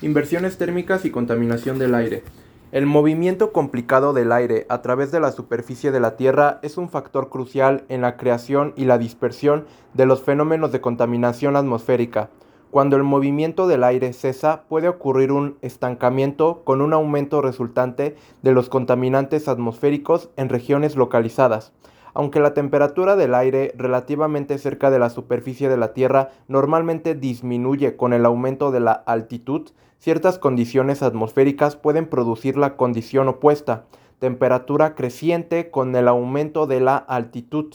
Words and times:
Inversiones 0.00 0.58
térmicas 0.58 1.04
y 1.04 1.10
contaminación 1.10 1.80
del 1.80 1.92
aire. 1.96 2.22
El 2.70 2.86
movimiento 2.86 3.50
complicado 3.50 4.12
del 4.12 4.30
aire 4.30 4.64
a 4.68 4.80
través 4.80 5.10
de 5.10 5.18
la 5.18 5.32
superficie 5.32 5.90
de 5.90 5.98
la 5.98 6.14
Tierra 6.14 6.60
es 6.62 6.78
un 6.78 6.88
factor 6.88 7.30
crucial 7.30 7.84
en 7.88 8.02
la 8.02 8.16
creación 8.16 8.74
y 8.76 8.84
la 8.84 8.96
dispersión 8.96 9.64
de 9.94 10.06
los 10.06 10.22
fenómenos 10.22 10.70
de 10.70 10.80
contaminación 10.80 11.56
atmosférica. 11.56 12.30
Cuando 12.70 12.94
el 12.94 13.02
movimiento 13.02 13.66
del 13.66 13.82
aire 13.82 14.12
cesa, 14.12 14.62
puede 14.68 14.86
ocurrir 14.86 15.32
un 15.32 15.56
estancamiento 15.62 16.62
con 16.62 16.80
un 16.80 16.92
aumento 16.92 17.42
resultante 17.42 18.14
de 18.42 18.52
los 18.52 18.68
contaminantes 18.68 19.48
atmosféricos 19.48 20.30
en 20.36 20.48
regiones 20.48 20.94
localizadas. 20.94 21.72
Aunque 22.14 22.40
la 22.40 22.54
temperatura 22.54 23.16
del 23.16 23.34
aire 23.34 23.72
relativamente 23.76 24.58
cerca 24.58 24.90
de 24.90 24.98
la 24.98 25.10
superficie 25.10 25.68
de 25.68 25.76
la 25.76 25.92
Tierra 25.92 26.30
normalmente 26.46 27.14
disminuye 27.14 27.96
con 27.96 28.12
el 28.12 28.24
aumento 28.24 28.70
de 28.70 28.80
la 28.80 28.92
altitud, 28.92 29.70
ciertas 29.98 30.38
condiciones 30.38 31.02
atmosféricas 31.02 31.76
pueden 31.76 32.06
producir 32.06 32.56
la 32.56 32.76
condición 32.76 33.28
opuesta, 33.28 33.84
temperatura 34.18 34.94
creciente 34.94 35.70
con 35.70 35.94
el 35.94 36.08
aumento 36.08 36.66
de 36.66 36.80
la 36.80 36.96
altitud. 36.96 37.74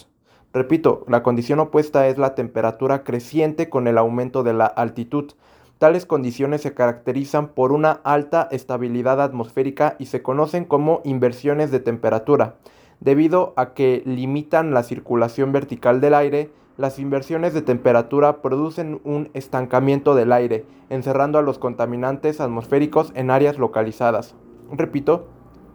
Repito, 0.54 1.04
la 1.08 1.24
condición 1.24 1.60
opuesta 1.60 2.08
es 2.08 2.18
la 2.18 2.36
temperatura 2.36 3.04
creciente 3.04 3.70
con 3.70 3.88
el 3.88 3.98
aumento 3.98 4.44
de 4.44 4.54
la 4.54 4.66
altitud. 4.66 5.32
Tales 5.80 6.06
condiciones 6.06 6.62
se 6.62 6.74
caracterizan 6.74 7.50
por 7.50 7.72
una 7.72 7.92
alta 8.04 8.48
estabilidad 8.52 9.22
atmosférica 9.22 9.96
y 10.00 10.06
se 10.06 10.22
conocen 10.22 10.66
como 10.66 11.02
inversiones 11.04 11.72
de 11.72 11.80
temperatura. 11.80 12.56
Debido 13.00 13.54
a 13.58 13.74
que 13.74 14.02
limitan 14.06 14.74
la 14.74 14.84
circulación 14.84 15.52
vertical 15.52 16.00
del 16.00 16.14
aire, 16.14 16.52
las 16.78 16.98
inversiones 16.98 17.54
de 17.54 17.62
temperatura 17.62 18.42
producen 18.42 19.00
un 19.04 19.30
estancamiento 19.34 20.16
del 20.16 20.32
aire, 20.32 20.66
encerrando 20.90 21.38
a 21.38 21.44
los 21.44 21.60
contaminantes 21.60 22.42
atmosféricos 22.42 23.12
en 23.16 23.30
áreas 23.30 23.60
localizadas. 23.60 24.36
Repito, 24.72 25.28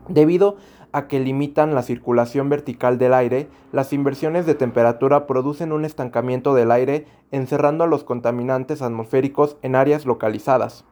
debido 0.08 0.56
a 0.90 1.06
que 1.06 1.20
limitan 1.20 1.74
la 1.74 1.82
circulación 1.82 2.48
vertical 2.48 2.98
del 2.98 3.14
aire, 3.14 3.48
las 3.72 3.92
inversiones 3.92 4.46
de 4.46 4.54
temperatura 4.54 5.26
producen 5.26 5.72
un 5.72 5.84
estancamiento 5.84 6.54
del 6.54 6.72
aire, 6.72 7.06
encerrando 7.30 7.84
a 7.84 7.86
los 7.86 8.04
contaminantes 8.04 8.82
atmosféricos 8.82 9.56
en 9.62 9.76
áreas 9.76 10.06
localizadas. 10.06 10.84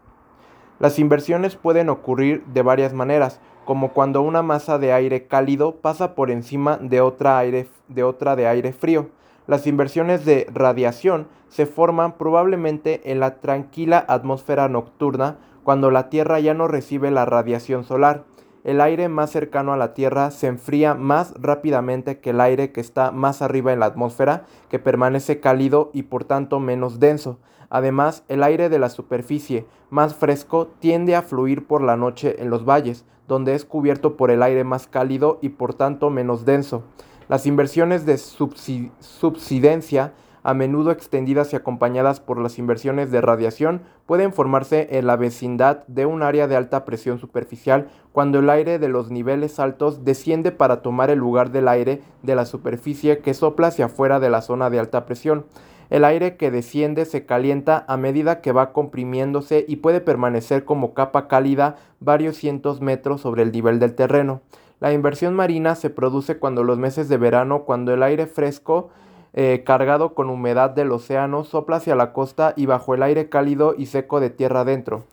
Las 0.79 0.99
inversiones 0.99 1.57
pueden 1.57 1.89
ocurrir 1.89 2.45
de 2.53 2.63
varias 2.63 2.93
maneras, 2.93 3.41
como 3.65 3.93
cuando 3.93 4.21
una 4.21 4.43
masa 4.43 4.79
de 4.79 4.93
aire 4.93 5.27
cálido 5.27 5.77
pasa 5.77 6.15
por 6.15 6.31
encima 6.31 6.77
de 6.77 7.01
otra, 7.01 7.39
aire, 7.39 7.69
de 7.89 8.05
otra 8.05 8.37
de 8.37 8.47
aire 8.47 8.73
frío. 8.73 9.09
Las 9.47 9.67
inversiones 9.67 10.25
de 10.25 10.49
radiación 10.53 11.29
se 11.49 11.67
forman 11.67 12.19
probablemente 12.19 13.13
en 13.13 13.21
la 13.21 13.37
tranquila 13.41 14.05
atmósfera 14.09 14.69
nocturna 14.69 15.39
cuando 15.63 15.91
la 15.91 16.09
Tierra 16.09 16.41
ya 16.41 16.53
no 16.53 16.67
recibe 16.67 17.11
la 17.11 17.25
radiación 17.25 17.85
solar. 17.85 18.25
El 18.65 18.81
aire 18.81 19.09
más 19.09 19.31
cercano 19.31 19.73
a 19.73 19.77
la 19.77 19.95
Tierra 19.95 20.33
se 20.33 20.49
enfría 20.49 20.95
más 20.95 21.33
rápidamente 21.39 22.19
que 22.19 22.31
el 22.31 22.41
aire 22.41 22.73
que 22.73 22.81
está 22.81 23.13
más 23.13 23.41
arriba 23.41 23.73
en 23.73 23.79
la 23.79 23.87
atmósfera, 23.87 24.47
que 24.69 24.81
permanece 24.81 25.39
cálido 25.39 25.91
y 25.93 26.03
por 26.03 26.25
tanto 26.25 26.59
menos 26.59 26.99
denso. 26.99 27.39
Además, 27.71 28.25
el 28.27 28.43
aire 28.43 28.69
de 28.69 28.81
la 28.81 28.89
superficie 28.91 29.67
más 29.91 30.17
fresco 30.17 30.67
tiende 30.81 31.15
a 31.15 31.23
fluir 31.23 31.69
por 31.69 31.83
la 31.83 31.97
noche 31.97 32.43
en 32.43 32.51
los 32.51 32.65
valles, 32.65 33.05
donde 33.29 33.55
es 33.55 33.65
cubierto 33.65 34.17
por 34.17 34.33
el 34.33 34.43
aire 34.43 34.65
más 34.65 34.89
cálido 34.89 35.39
y 35.41 35.51
por 35.51 35.75
tanto 35.75 36.11
menos 36.11 36.45
denso. 36.45 36.83
Las 37.29 37.45
inversiones 37.45 38.07
de 38.07 38.19
subsidencia, 38.19 40.13
a 40.45 40.55
menudo 40.55 40.93
extendidas 40.93 41.53
y 41.53 41.57
acompañadas 41.57 42.21
por 42.21 42.39
las 42.39 42.57
inversiones 42.57 43.11
de 43.11 43.21
radiación, 43.21 43.83
pueden 44.07 44.33
formarse 44.33 44.87
en 44.93 45.09
la 45.09 45.17
vecindad 45.17 45.85
de 45.89 46.07
un 46.07 46.23
área 46.23 46.47
de 46.47 46.55
alta 46.55 46.85
presión 46.85 47.19
superficial 47.19 47.89
cuando 48.13 48.39
el 48.39 48.49
aire 48.49 48.79
de 48.79 48.89
los 48.89 49.11
niveles 49.11 49.59
altos 49.59 50.05
desciende 50.05 50.53
para 50.53 50.83
tomar 50.83 51.11
el 51.11 51.19
lugar 51.19 51.51
del 51.51 51.67
aire 51.67 52.01
de 52.23 52.37
la 52.37 52.47
superficie 52.47 53.19
que 53.19 53.35
sopla 53.35 53.67
hacia 53.67 53.87
afuera 53.87 54.21
de 54.21 54.31
la 54.31 54.41
zona 54.41 54.71
de 54.71 54.79
alta 54.79 55.05
presión. 55.05 55.47
El 55.91 56.05
aire 56.05 56.37
que 56.37 56.53
desciende 56.53 57.07
se 57.07 57.27
calienta 57.27 57.85
a 57.89 57.97
medida 57.97 58.41
que 58.41 58.53
va 58.53 58.73
comprimiéndose 58.73 59.65
y 59.67 59.77
puede 59.77 60.01
permanecer 60.01 60.65
como 60.65 60.95
capa 60.95 61.27
cálida 61.27 61.77
varios 61.99 62.37
cientos 62.37 62.81
metros 62.81 63.21
sobre 63.21 63.43
el 63.43 63.51
nivel 63.51 63.81
del 63.81 63.97
terreno. 63.97 64.43
La 64.81 64.93
inversión 64.93 65.35
marina 65.35 65.75
se 65.75 65.91
produce 65.91 66.39
cuando 66.39 66.63
los 66.63 66.79
meses 66.79 67.09
de 67.09 67.17
verano, 67.17 67.63
cuando 67.65 67.95
el 67.95 68.03
aire 68.03 68.27
fresco 68.27 68.91
eh, 69.33 69.63
cargado 69.65 70.15
con 70.15 70.31
humedad 70.31 70.71
del 70.71 70.93
océano 70.93 71.45
sopla 71.45 71.77
hacia 71.77 71.95
la 71.95 72.13
costa 72.13 72.53
y 72.57 72.67
bajo 72.67 72.95
el 72.95 73.03
aire 73.03 73.29
cálido 73.29 73.75
y 73.77 73.87
seco 73.87 74.21
de 74.21 74.31
tierra 74.31 74.61
adentro. 74.61 75.05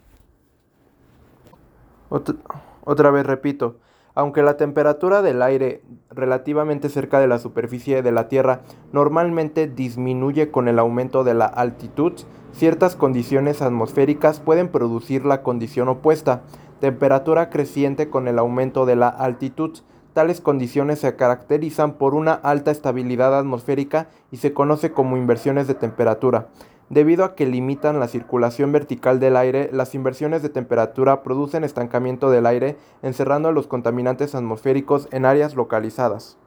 otra 2.85 3.11
vez 3.11 3.25
repito, 3.25 3.77
aunque 4.15 4.43
la 4.43 4.57
temperatura 4.57 5.21
del 5.21 5.41
aire 5.41 5.81
relativamente 6.11 6.89
cerca 6.89 7.19
de 7.19 7.27
la 7.27 7.39
superficie 7.39 8.03
de 8.03 8.11
la 8.11 8.27
Tierra 8.27 8.61
normalmente 8.91 9.67
disminuye 9.67 10.51
con 10.51 10.67
el 10.67 10.77
aumento 10.77 11.23
de 11.23 11.33
la 11.33 11.45
altitud, 11.45 12.13
ciertas 12.51 12.95
condiciones 12.95 13.61
atmosféricas 13.61 14.39
pueden 14.39 14.69
producir 14.69 15.25
la 15.25 15.41
condición 15.41 15.89
opuesta, 15.89 16.43
temperatura 16.83 17.49
creciente 17.49 18.09
con 18.09 18.27
el 18.27 18.37
aumento 18.37 18.85
de 18.85 18.97
la 18.97 19.07
altitud. 19.07 19.79
Tales 20.11 20.41
condiciones 20.41 20.99
se 20.99 21.15
caracterizan 21.15 21.93
por 21.93 22.13
una 22.13 22.33
alta 22.33 22.71
estabilidad 22.71 23.39
atmosférica 23.39 24.09
y 24.31 24.37
se 24.37 24.51
conoce 24.51 24.91
como 24.91 25.15
inversiones 25.15 25.65
de 25.65 25.75
temperatura. 25.75 26.49
Debido 26.89 27.23
a 27.23 27.35
que 27.35 27.45
limitan 27.45 28.01
la 28.01 28.09
circulación 28.09 28.73
vertical 28.73 29.21
del 29.21 29.37
aire, 29.37 29.69
las 29.71 29.95
inversiones 29.95 30.41
de 30.41 30.49
temperatura 30.49 31.23
producen 31.23 31.63
estancamiento 31.63 32.29
del 32.29 32.45
aire, 32.45 32.75
encerrando 33.01 33.53
los 33.53 33.67
contaminantes 33.67 34.35
atmosféricos 34.35 35.07
en 35.11 35.23
áreas 35.23 35.55
localizadas. 35.55 36.37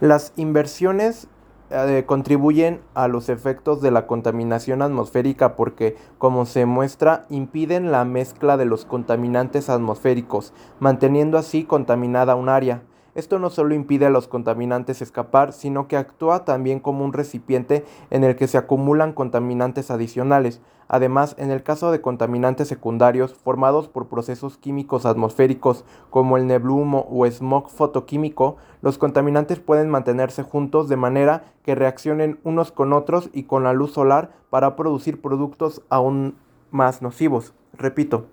Las 0.00 0.34
inversiones 0.36 1.28
eh, 1.74 2.04
contribuyen 2.06 2.80
a 2.94 3.08
los 3.08 3.28
efectos 3.28 3.82
de 3.82 3.90
la 3.90 4.06
contaminación 4.06 4.80
atmosférica 4.80 5.56
porque, 5.56 5.96
como 6.18 6.46
se 6.46 6.66
muestra, 6.66 7.26
impiden 7.30 7.90
la 7.90 8.04
mezcla 8.04 8.56
de 8.56 8.64
los 8.64 8.84
contaminantes 8.84 9.68
atmosféricos, 9.68 10.52
manteniendo 10.78 11.36
así 11.36 11.64
contaminada 11.64 12.36
un 12.36 12.48
área. 12.48 12.82
Esto 13.14 13.38
no 13.38 13.50
solo 13.50 13.74
impide 13.74 14.06
a 14.06 14.10
los 14.10 14.26
contaminantes 14.26 15.00
escapar, 15.00 15.52
sino 15.52 15.86
que 15.86 15.96
actúa 15.96 16.44
también 16.44 16.80
como 16.80 17.04
un 17.04 17.12
recipiente 17.12 17.84
en 18.10 18.24
el 18.24 18.36
que 18.36 18.48
se 18.48 18.58
acumulan 18.58 19.12
contaminantes 19.12 19.90
adicionales. 19.90 20.60
Además, 20.88 21.34
en 21.38 21.50
el 21.50 21.62
caso 21.62 21.90
de 21.90 22.00
contaminantes 22.00 22.68
secundarios 22.68 23.34
formados 23.34 23.88
por 23.88 24.08
procesos 24.08 24.58
químicos 24.58 25.06
atmosféricos 25.06 25.84
como 26.10 26.36
el 26.36 26.46
neblumo 26.46 27.06
o 27.10 27.24
smog 27.26 27.70
fotoquímico, 27.70 28.56
los 28.82 28.98
contaminantes 28.98 29.60
pueden 29.60 29.88
mantenerse 29.88 30.42
juntos 30.42 30.88
de 30.88 30.96
manera 30.96 31.44
que 31.62 31.74
reaccionen 31.74 32.38
unos 32.44 32.72
con 32.72 32.92
otros 32.92 33.30
y 33.32 33.44
con 33.44 33.64
la 33.64 33.72
luz 33.72 33.92
solar 33.92 34.32
para 34.50 34.76
producir 34.76 35.20
productos 35.20 35.82
aún 35.88 36.36
más 36.70 37.00
nocivos. 37.00 37.54
Repito, 37.72 38.26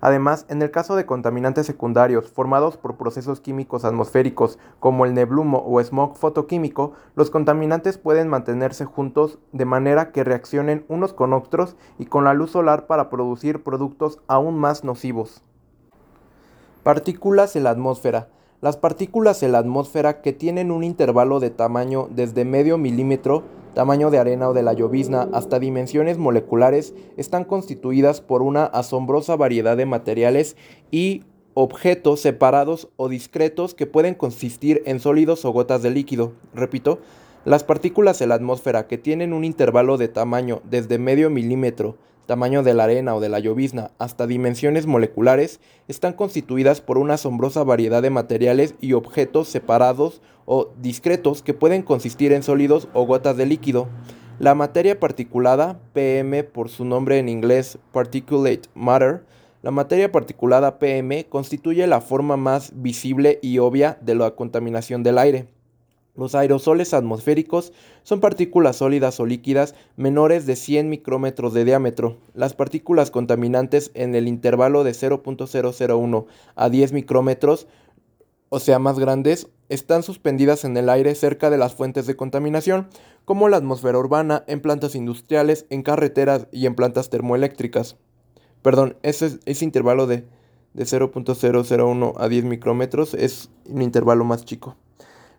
Además, 0.00 0.46
en 0.48 0.62
el 0.62 0.70
caso 0.70 0.96
de 0.96 1.06
contaminantes 1.06 1.66
secundarios 1.66 2.28
formados 2.30 2.76
por 2.76 2.96
procesos 2.96 3.40
químicos 3.40 3.84
atmosféricos 3.84 4.58
como 4.80 5.04
el 5.04 5.14
neblumo 5.14 5.62
o 5.66 5.80
smog 5.82 6.16
fotoquímico, 6.16 6.92
los 7.14 7.30
contaminantes 7.30 7.98
pueden 7.98 8.28
mantenerse 8.28 8.84
juntos 8.84 9.38
de 9.52 9.64
manera 9.64 10.12
que 10.12 10.24
reaccionen 10.24 10.84
unos 10.88 11.12
con 11.12 11.32
otros 11.32 11.76
y 11.98 12.06
con 12.06 12.24
la 12.24 12.34
luz 12.34 12.52
solar 12.52 12.86
para 12.86 13.10
producir 13.10 13.62
productos 13.62 14.20
aún 14.28 14.58
más 14.58 14.84
nocivos. 14.84 15.42
Partículas 16.82 17.56
en 17.56 17.64
la 17.64 17.70
atmósfera. 17.70 18.28
Las 18.60 18.76
partículas 18.76 19.42
en 19.42 19.52
la 19.52 19.58
atmósfera 19.58 20.20
que 20.20 20.32
tienen 20.32 20.70
un 20.70 20.82
intervalo 20.82 21.38
de 21.38 21.50
tamaño 21.50 22.08
desde 22.10 22.44
medio 22.44 22.76
milímetro 22.76 23.44
tamaño 23.78 24.10
de 24.10 24.18
arena 24.18 24.48
o 24.48 24.54
de 24.54 24.64
la 24.64 24.72
llovizna 24.72 25.28
hasta 25.32 25.60
dimensiones 25.60 26.18
moleculares 26.18 26.94
están 27.16 27.44
constituidas 27.44 28.20
por 28.20 28.42
una 28.42 28.64
asombrosa 28.64 29.36
variedad 29.36 29.76
de 29.76 29.86
materiales 29.86 30.56
y 30.90 31.22
objetos 31.54 32.18
separados 32.18 32.88
o 32.96 33.08
discretos 33.08 33.74
que 33.74 33.86
pueden 33.86 34.16
consistir 34.16 34.82
en 34.84 34.98
sólidos 34.98 35.44
o 35.44 35.52
gotas 35.52 35.80
de 35.84 35.92
líquido. 35.92 36.32
Repito, 36.54 36.98
las 37.44 37.62
partículas 37.62 38.20
en 38.20 38.30
la 38.30 38.34
atmósfera 38.34 38.88
que 38.88 38.98
tienen 38.98 39.32
un 39.32 39.44
intervalo 39.44 39.96
de 39.96 40.08
tamaño 40.08 40.60
desde 40.68 40.98
medio 40.98 41.30
milímetro 41.30 41.98
tamaño 42.28 42.62
de 42.62 42.74
la 42.74 42.84
arena 42.84 43.14
o 43.14 43.20
de 43.20 43.30
la 43.30 43.38
llovizna, 43.38 43.90
hasta 43.98 44.26
dimensiones 44.26 44.86
moleculares, 44.86 45.60
están 45.88 46.12
constituidas 46.12 46.82
por 46.82 46.98
una 46.98 47.14
asombrosa 47.14 47.64
variedad 47.64 48.02
de 48.02 48.10
materiales 48.10 48.74
y 48.82 48.92
objetos 48.92 49.48
separados 49.48 50.20
o 50.44 50.68
discretos 50.78 51.42
que 51.42 51.54
pueden 51.54 51.80
consistir 51.80 52.34
en 52.34 52.42
sólidos 52.42 52.88
o 52.92 53.06
gotas 53.06 53.38
de 53.38 53.46
líquido. 53.46 53.88
La 54.38 54.54
materia 54.54 55.00
particulada, 55.00 55.80
PM 55.94 56.44
por 56.44 56.68
su 56.68 56.84
nombre 56.84 57.18
en 57.18 57.30
inglés 57.30 57.78
Particulate 57.92 58.68
Matter, 58.74 59.24
la 59.62 59.70
materia 59.70 60.12
particulada 60.12 60.78
PM 60.78 61.24
constituye 61.30 61.86
la 61.86 62.02
forma 62.02 62.36
más 62.36 62.72
visible 62.74 63.38
y 63.40 63.58
obvia 63.58 63.96
de 64.02 64.14
la 64.14 64.32
contaminación 64.32 65.02
del 65.02 65.16
aire. 65.16 65.48
Los 66.18 66.34
aerosoles 66.34 66.94
atmosféricos 66.94 67.72
son 68.02 68.18
partículas 68.18 68.74
sólidas 68.74 69.20
o 69.20 69.24
líquidas 69.24 69.76
menores 69.96 70.46
de 70.46 70.56
100 70.56 70.90
micrómetros 70.90 71.54
de 71.54 71.64
diámetro. 71.64 72.16
Las 72.34 72.54
partículas 72.54 73.12
contaminantes 73.12 73.92
en 73.94 74.16
el 74.16 74.26
intervalo 74.26 74.82
de 74.82 74.90
0.001 74.90 76.26
a 76.56 76.68
10 76.70 76.92
micrómetros, 76.92 77.68
o 78.48 78.58
sea 78.58 78.80
más 78.80 78.98
grandes, 78.98 79.46
están 79.68 80.02
suspendidas 80.02 80.64
en 80.64 80.76
el 80.76 80.88
aire 80.88 81.14
cerca 81.14 81.50
de 81.50 81.58
las 81.58 81.76
fuentes 81.76 82.08
de 82.08 82.16
contaminación, 82.16 82.88
como 83.24 83.48
la 83.48 83.58
atmósfera 83.58 83.98
urbana, 83.98 84.42
en 84.48 84.60
plantas 84.60 84.96
industriales, 84.96 85.66
en 85.70 85.84
carreteras 85.84 86.48
y 86.50 86.66
en 86.66 86.74
plantas 86.74 87.10
termoeléctricas. 87.10 87.96
Perdón, 88.62 88.96
ese, 89.04 89.38
ese 89.46 89.64
intervalo 89.64 90.08
de, 90.08 90.24
de 90.74 90.84
0.001 90.84 92.14
a 92.16 92.28
10 92.28 92.44
micrómetros 92.44 93.14
es 93.14 93.50
un 93.66 93.82
intervalo 93.82 94.24
más 94.24 94.44
chico. 94.44 94.74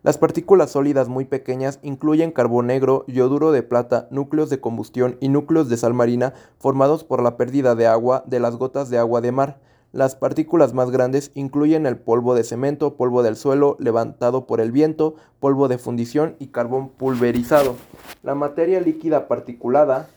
Las 0.02 0.18
partículas 0.18 0.72
sólidas 0.72 1.10
muy 1.10 1.26
pequeñas 1.26 1.80
incluyen 1.82 2.32
carbón 2.32 2.68
negro, 2.68 3.04
yoduro 3.08 3.52
de 3.52 3.64
plata, 3.64 4.08
núcleos 4.12 4.50
de 4.50 4.62
combustión 4.62 5.18
y 5.20 5.28
núcleos 5.28 5.68
de 5.68 5.76
sal 5.76 5.94
marina 5.94 6.34
formados 6.58 7.04
por 7.04 7.22
la 7.22 7.36
pérdida 7.36 7.76
de 7.76 7.86
agua 7.86 8.24
de 8.26 8.40
las 8.40 8.56
gotas 8.56 8.90
de 8.90 8.98
agua 8.98 9.20
de 9.20 9.34
mar. 9.34 9.60
Las 9.92 10.16
partículas 10.16 10.74
más 10.74 10.90
grandes 10.90 11.32
incluyen 11.34 11.86
el 11.86 11.98
polvo 11.98 12.34
de 12.34 12.46
cemento, 12.46 12.96
polvo 12.96 13.24
del 13.24 13.36
suelo 13.36 13.76
levantado 13.78 14.48
por 14.48 14.62
el 14.62 14.72
viento, 14.72 15.16
polvo 15.42 15.68
de 15.68 15.78
fundición 15.78 16.38
y 16.40 16.48
carbón 16.48 16.88
pulverizado. 16.90 17.76
La 18.24 18.36
materia 18.36 18.80
líquida 18.80 19.28
particulada, 19.28 20.08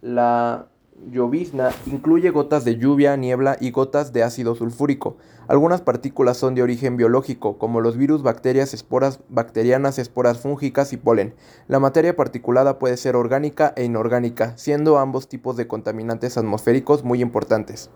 la 0.00 0.66
llovizna 1.10 1.70
incluye 1.86 2.30
gotas 2.30 2.64
de 2.64 2.76
lluvia, 2.76 3.16
niebla 3.16 3.56
y 3.60 3.70
gotas 3.70 4.12
de 4.12 4.22
ácido 4.22 4.54
sulfúrico. 4.54 5.16
Algunas 5.46 5.80
partículas 5.80 6.36
son 6.36 6.54
de 6.54 6.62
origen 6.62 6.96
biológico, 6.96 7.58
como 7.58 7.80
los 7.80 7.96
virus, 7.96 8.22
bacterias, 8.22 8.74
esporas 8.74 9.20
bacterianas, 9.28 9.98
esporas 9.98 10.38
fúngicas 10.38 10.92
y 10.92 10.96
polen. 10.96 11.34
La 11.68 11.80
materia 11.80 12.16
particulada 12.16 12.78
puede 12.78 12.96
ser 12.96 13.16
orgánica 13.16 13.72
e 13.76 13.84
inorgánica, 13.84 14.56
siendo 14.56 14.98
ambos 14.98 15.28
tipos 15.28 15.56
de 15.56 15.66
contaminantes 15.66 16.36
atmosféricos 16.36 17.04
muy 17.04 17.22
importantes. 17.22 17.90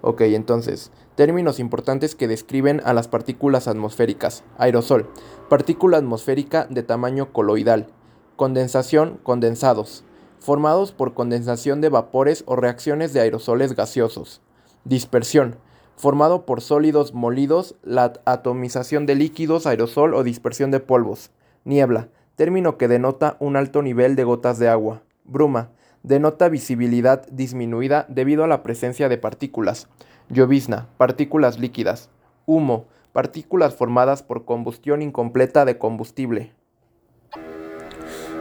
Ok, 0.00 0.20
entonces, 0.20 0.92
términos 1.16 1.58
importantes 1.58 2.14
que 2.14 2.28
describen 2.28 2.80
a 2.84 2.92
las 2.92 3.08
partículas 3.08 3.66
atmosféricas. 3.66 4.44
Aerosol, 4.56 5.10
partícula 5.48 5.98
atmosférica 5.98 6.66
de 6.70 6.82
tamaño 6.82 7.32
coloidal. 7.32 7.88
Condensación, 8.36 9.18
condensados 9.24 10.04
formados 10.40 10.92
por 10.92 11.14
condensación 11.14 11.80
de 11.80 11.88
vapores 11.88 12.44
o 12.46 12.56
reacciones 12.56 13.12
de 13.12 13.20
aerosoles 13.20 13.74
gaseosos. 13.74 14.40
Dispersión, 14.84 15.56
formado 15.96 16.46
por 16.46 16.60
sólidos 16.60 17.12
molidos, 17.12 17.74
la 17.82 18.12
atomización 18.24 19.06
de 19.06 19.16
líquidos, 19.16 19.66
aerosol 19.66 20.14
o 20.14 20.22
dispersión 20.22 20.70
de 20.70 20.80
polvos. 20.80 21.30
Niebla, 21.64 22.08
término 22.36 22.78
que 22.78 22.88
denota 22.88 23.36
un 23.40 23.56
alto 23.56 23.82
nivel 23.82 24.14
de 24.14 24.24
gotas 24.24 24.58
de 24.58 24.68
agua. 24.68 25.02
Bruma, 25.24 25.70
denota 26.02 26.48
visibilidad 26.48 27.26
disminuida 27.28 28.06
debido 28.08 28.44
a 28.44 28.46
la 28.46 28.62
presencia 28.62 29.08
de 29.08 29.18
partículas. 29.18 29.88
Llovizna, 30.28 30.88
partículas 30.96 31.58
líquidas. 31.58 32.10
Humo, 32.46 32.86
partículas 33.12 33.74
formadas 33.74 34.22
por 34.22 34.44
combustión 34.44 35.02
incompleta 35.02 35.64
de 35.64 35.78
combustible. 35.78 36.52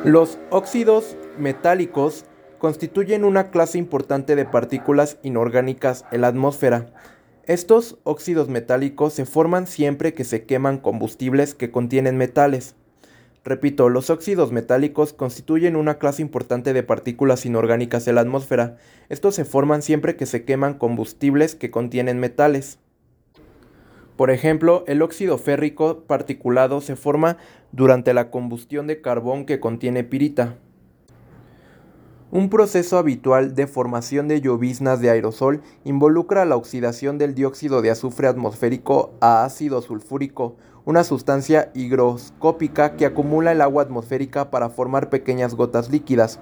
Los 0.04 0.38
óxidos 0.52 1.18
metálicos 1.38 2.26
constituyen 2.58 3.24
una 3.24 3.52
clase 3.52 3.78
importante 3.78 4.36
de 4.36 4.46
partículas 4.46 5.18
inorgánicas 5.24 6.06
en 6.12 6.22
la 6.22 6.28
atmósfera. 6.28 6.88
Estos 7.44 7.98
óxidos 8.04 8.50
metálicos 8.50 9.14
se 9.14 9.26
forman 9.26 9.68
siempre 9.68 10.14
que 10.14 10.24
se 10.24 10.46
queman 10.46 10.80
combustibles 10.80 11.54
que 11.56 11.72
contienen 11.72 12.18
metales. 12.18 12.76
Repito, 13.46 13.88
los 13.88 14.10
óxidos 14.10 14.52
metálicos 14.52 15.14
constituyen 15.14 15.78
una 15.78 15.98
clase 15.98 16.22
importante 16.22 16.74
de 16.74 16.84
partículas 16.84 17.46
inorgánicas 17.46 18.06
en 18.10 18.16
la 18.16 18.22
atmósfera. 18.22 18.76
Estos 19.08 19.36
se 19.36 19.46
forman 19.46 19.82
siempre 19.82 20.18
que 20.18 20.26
se 20.26 20.44
queman 20.44 20.74
combustibles 20.74 21.56
que 21.56 21.72
contienen 21.72 22.20
metales. 22.20 22.80
Por 24.18 24.32
ejemplo, 24.32 24.84
el 24.88 25.02
óxido 25.02 25.38
férrico 25.38 26.04
particulado 26.08 26.82
se 26.82 26.98
forma 26.98 27.38
durante 27.72 28.14
la 28.14 28.32
combustión 28.32 28.88
de 28.88 29.00
carbón 29.00 29.46
que 29.46 29.62
contiene 29.62 30.04
pirita. 30.04 30.58
Un 32.30 32.50
proceso 32.50 32.98
habitual 32.98 33.56
de 33.56 33.68
formación 33.68 34.28
de 34.28 34.42
lloviznas 34.42 35.00
de 35.00 35.10
aerosol 35.10 35.62
involucra 35.86 36.44
la 36.44 36.58
oxidación 36.58 37.18
del 37.18 37.34
dióxido 37.34 37.82
de 37.82 37.90
azufre 37.90 38.28
atmosférico 38.28 39.12
a 39.22 39.46
ácido 39.46 39.82
sulfúrico, 39.82 40.58
una 40.84 41.06
sustancia 41.06 41.72
higroscópica 41.74 42.98
que 42.98 43.06
acumula 43.06 43.54
el 43.54 43.62
agua 43.62 43.84
atmosférica 43.84 44.52
para 44.52 44.70
formar 44.70 45.10
pequeñas 45.10 45.56
gotas 45.56 45.90
líquidas. 45.90 46.42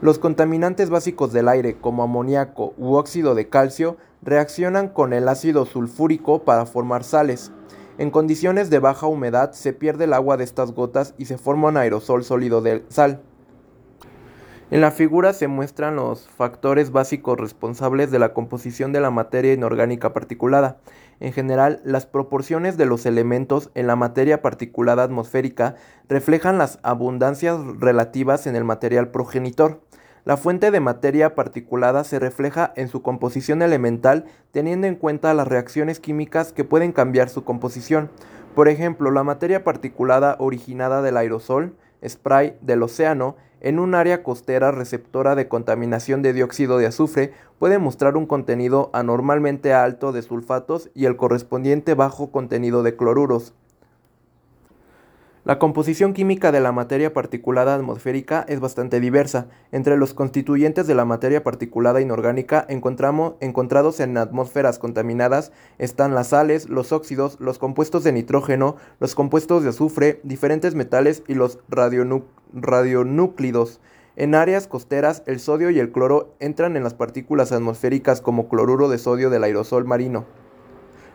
Los 0.00 0.18
contaminantes 0.18 0.90
básicos 0.90 1.32
del 1.32 1.46
aire, 1.46 1.76
como 1.80 2.02
amoníaco 2.02 2.74
u 2.76 2.94
óxido 2.94 3.36
de 3.36 3.48
calcio, 3.48 3.98
reaccionan 4.22 4.88
con 4.88 5.12
el 5.12 5.28
ácido 5.28 5.64
sulfúrico 5.64 6.42
para 6.42 6.66
formar 6.66 7.04
sales. 7.04 7.52
En 7.98 8.10
condiciones 8.10 8.68
de 8.68 8.80
baja 8.80 9.06
humedad 9.06 9.52
se 9.52 9.74
pierde 9.74 10.04
el 10.04 10.12
agua 10.12 10.36
de 10.36 10.42
estas 10.42 10.72
gotas 10.72 11.14
y 11.18 11.26
se 11.26 11.38
forma 11.38 11.68
un 11.68 11.76
aerosol 11.76 12.24
sólido 12.24 12.62
de 12.62 12.84
sal. 12.88 13.22
En 14.70 14.80
la 14.80 14.92
figura 14.92 15.32
se 15.32 15.48
muestran 15.48 15.96
los 15.96 16.28
factores 16.28 16.92
básicos 16.92 17.36
responsables 17.36 18.12
de 18.12 18.20
la 18.20 18.32
composición 18.32 18.92
de 18.92 19.00
la 19.00 19.10
materia 19.10 19.52
inorgánica 19.52 20.12
particulada. 20.12 20.76
En 21.18 21.32
general, 21.32 21.80
las 21.84 22.06
proporciones 22.06 22.76
de 22.76 22.86
los 22.86 23.04
elementos 23.04 23.70
en 23.74 23.88
la 23.88 23.96
materia 23.96 24.42
particulada 24.42 25.02
atmosférica 25.02 25.74
reflejan 26.08 26.56
las 26.56 26.78
abundancias 26.84 27.58
relativas 27.80 28.46
en 28.46 28.54
el 28.54 28.62
material 28.62 29.08
progenitor. 29.08 29.80
La 30.24 30.36
fuente 30.36 30.70
de 30.70 30.78
materia 30.78 31.34
particulada 31.34 32.04
se 32.04 32.20
refleja 32.20 32.72
en 32.76 32.86
su 32.86 33.02
composición 33.02 33.62
elemental 33.62 34.26
teniendo 34.52 34.86
en 34.86 34.94
cuenta 34.94 35.34
las 35.34 35.48
reacciones 35.48 35.98
químicas 35.98 36.52
que 36.52 36.62
pueden 36.62 36.92
cambiar 36.92 37.28
su 37.28 37.42
composición. 37.42 38.08
Por 38.54 38.68
ejemplo, 38.68 39.10
la 39.10 39.24
materia 39.24 39.64
particulada 39.64 40.36
originada 40.38 41.02
del 41.02 41.16
aerosol, 41.16 41.74
spray 42.06 42.56
del 42.60 42.84
océano, 42.84 43.34
en 43.60 43.78
un 43.78 43.94
área 43.94 44.22
costera 44.22 44.70
receptora 44.70 45.34
de 45.34 45.48
contaminación 45.48 46.22
de 46.22 46.32
dióxido 46.32 46.78
de 46.78 46.86
azufre 46.86 47.32
puede 47.58 47.78
mostrar 47.78 48.16
un 48.16 48.26
contenido 48.26 48.90
anormalmente 48.92 49.72
alto 49.74 50.12
de 50.12 50.22
sulfatos 50.22 50.90
y 50.94 51.04
el 51.04 51.16
correspondiente 51.16 51.94
bajo 51.94 52.30
contenido 52.30 52.82
de 52.82 52.96
cloruros. 52.96 53.54
La 55.42 55.58
composición 55.58 56.12
química 56.12 56.52
de 56.52 56.60
la 56.60 56.70
materia 56.70 57.14
particulada 57.14 57.74
atmosférica 57.74 58.44
es 58.46 58.60
bastante 58.60 59.00
diversa. 59.00 59.46
Entre 59.72 59.96
los 59.96 60.12
constituyentes 60.12 60.86
de 60.86 60.94
la 60.94 61.06
materia 61.06 61.42
particulada 61.42 62.02
inorgánica 62.02 62.66
encontramos, 62.68 63.36
encontrados 63.40 64.00
en 64.00 64.18
atmósferas 64.18 64.78
contaminadas 64.78 65.50
están 65.78 66.14
las 66.14 66.28
sales, 66.28 66.68
los 66.68 66.92
óxidos, 66.92 67.38
los 67.40 67.58
compuestos 67.58 68.04
de 68.04 68.12
nitrógeno, 68.12 68.76
los 68.98 69.14
compuestos 69.14 69.62
de 69.62 69.70
azufre, 69.70 70.20
diferentes 70.24 70.74
metales 70.74 71.22
y 71.26 71.32
los 71.32 71.58
radionúclidos. 72.52 73.80
En 74.16 74.34
áreas 74.34 74.66
costeras, 74.66 75.22
el 75.24 75.40
sodio 75.40 75.70
y 75.70 75.78
el 75.78 75.90
cloro 75.90 76.34
entran 76.38 76.76
en 76.76 76.84
las 76.84 76.92
partículas 76.92 77.50
atmosféricas 77.50 78.20
como 78.20 78.50
cloruro 78.50 78.90
de 78.90 78.98
sodio 78.98 79.30
del 79.30 79.44
aerosol 79.44 79.86
marino. 79.86 80.26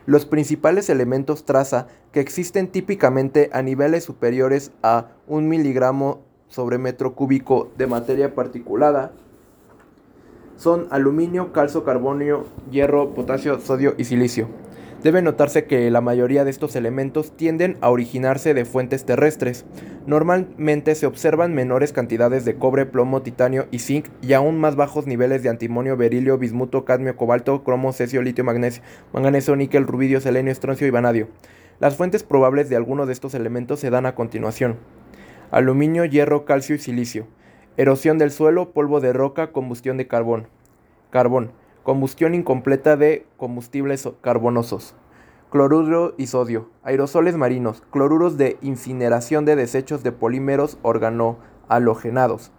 Los 0.06 0.24
principales 0.24 0.88
elementos 0.88 1.44
traza 1.44 1.88
que 2.12 2.20
existen 2.20 2.68
típicamente 2.68 3.50
a 3.52 3.60
niveles 3.62 4.04
superiores 4.04 4.70
a 4.82 5.08
1 5.26 5.48
miligramo 5.48 6.22
sobre 6.46 6.78
metro 6.78 7.14
cúbico 7.14 7.72
de 7.76 7.88
materia 7.88 8.32
particulada 8.32 9.12
son 10.56 10.86
aluminio, 10.90 11.52
calcio, 11.52 11.84
carbonio, 11.84 12.46
hierro, 12.70 13.14
potasio, 13.14 13.60
sodio 13.60 13.94
y 13.98 14.04
silicio. 14.04 14.48
Debe 15.02 15.20
notarse 15.20 15.66
que 15.66 15.90
la 15.90 16.00
mayoría 16.00 16.44
de 16.44 16.50
estos 16.50 16.74
elementos 16.74 17.36
tienden 17.36 17.76
a 17.80 17.90
originarse 17.90 18.54
de 18.54 18.64
fuentes 18.64 19.04
terrestres. 19.04 19.66
Normalmente 20.06 20.94
se 20.94 21.06
observan 21.06 21.54
menores 21.54 21.92
cantidades 21.92 22.44
de 22.44 22.56
cobre, 22.56 22.86
plomo, 22.86 23.20
titanio 23.22 23.66
y 23.70 23.80
zinc 23.80 24.08
y 24.22 24.32
aún 24.32 24.58
más 24.58 24.74
bajos 24.74 25.06
niveles 25.06 25.42
de 25.42 25.50
antimonio, 25.50 25.96
berilio, 25.96 26.38
bismuto, 26.38 26.84
cadmio, 26.84 27.14
cobalto, 27.14 27.62
cromo, 27.62 27.92
cesio, 27.92 28.22
litio, 28.22 28.42
magnesio, 28.42 28.82
manganeso, 29.12 29.54
níquel, 29.54 29.86
rubidio, 29.86 30.20
selenio, 30.20 30.50
estroncio 30.50 30.86
y 30.86 30.90
vanadio. 30.90 31.28
Las 31.78 31.96
fuentes 31.96 32.22
probables 32.22 32.70
de 32.70 32.76
algunos 32.76 33.06
de 33.06 33.12
estos 33.12 33.34
elementos 33.34 33.80
se 33.80 33.90
dan 33.90 34.06
a 34.06 34.14
continuación. 34.14 34.78
Aluminio, 35.50 36.06
hierro, 36.06 36.46
calcio 36.46 36.74
y 36.74 36.78
silicio. 36.78 37.26
Erosión 37.76 38.16
del 38.16 38.30
suelo, 38.30 38.72
polvo 38.72 39.00
de 39.00 39.12
roca, 39.12 39.52
combustión 39.52 39.98
de 39.98 40.08
carbón. 40.08 40.48
Carbón 41.10 41.52
combustión 41.86 42.34
incompleta 42.34 42.96
de 42.96 43.26
combustibles 43.36 44.08
carbonosos, 44.20 44.96
cloruro 45.50 46.14
y 46.18 46.26
sodio, 46.26 46.68
aerosoles 46.82 47.36
marinos, 47.36 47.80
cloruros 47.92 48.36
de 48.36 48.58
incineración 48.60 49.44
de 49.44 49.54
desechos 49.54 50.02
de 50.02 50.10
polímeros 50.10 50.78
organohalogenados, 50.82 52.50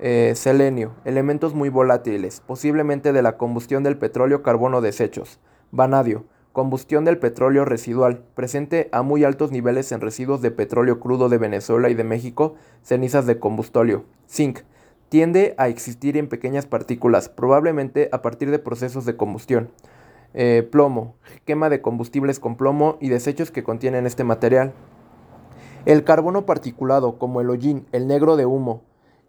eh, 0.00 0.32
selenio, 0.34 0.90
elementos 1.04 1.54
muy 1.54 1.68
volátiles, 1.68 2.40
posiblemente 2.40 3.12
de 3.12 3.22
la 3.22 3.36
combustión 3.36 3.84
del 3.84 3.96
petróleo, 3.96 4.42
carbono, 4.42 4.80
desechos, 4.80 5.38
vanadio, 5.70 6.24
Combustión 6.50 7.04
del 7.04 7.18
petróleo 7.18 7.64
residual, 7.64 8.24
presente 8.34 8.88
a 8.90 9.02
muy 9.02 9.22
altos 9.22 9.52
niveles 9.52 9.92
en 9.92 10.00
residuos 10.00 10.42
de 10.42 10.50
petróleo 10.50 10.98
crudo 10.98 11.28
de 11.28 11.38
Venezuela 11.38 11.88
y 11.88 11.94
de 11.94 12.02
México, 12.02 12.56
cenizas 12.82 13.26
de 13.26 13.38
combustóleo. 13.38 14.06
Zinc. 14.28 14.60
Tiende 15.08 15.54
a 15.56 15.68
existir 15.68 16.18
en 16.18 16.28
pequeñas 16.28 16.66
partículas, 16.66 17.30
probablemente 17.30 18.10
a 18.12 18.20
partir 18.20 18.50
de 18.50 18.58
procesos 18.58 19.06
de 19.06 19.16
combustión. 19.16 19.70
Eh, 20.34 20.68
plomo. 20.70 21.14
Quema 21.46 21.70
de 21.70 21.80
combustibles 21.80 22.38
con 22.38 22.56
plomo 22.56 22.98
y 23.00 23.08
desechos 23.08 23.50
que 23.50 23.62
contienen 23.62 24.06
este 24.06 24.24
material. 24.24 24.74
El 25.86 26.04
carbono 26.04 26.44
particulado, 26.44 27.18
como 27.18 27.40
el 27.40 27.48
hollín, 27.48 27.86
el 27.92 28.06
negro 28.06 28.36
de 28.36 28.44
humo, 28.44 28.82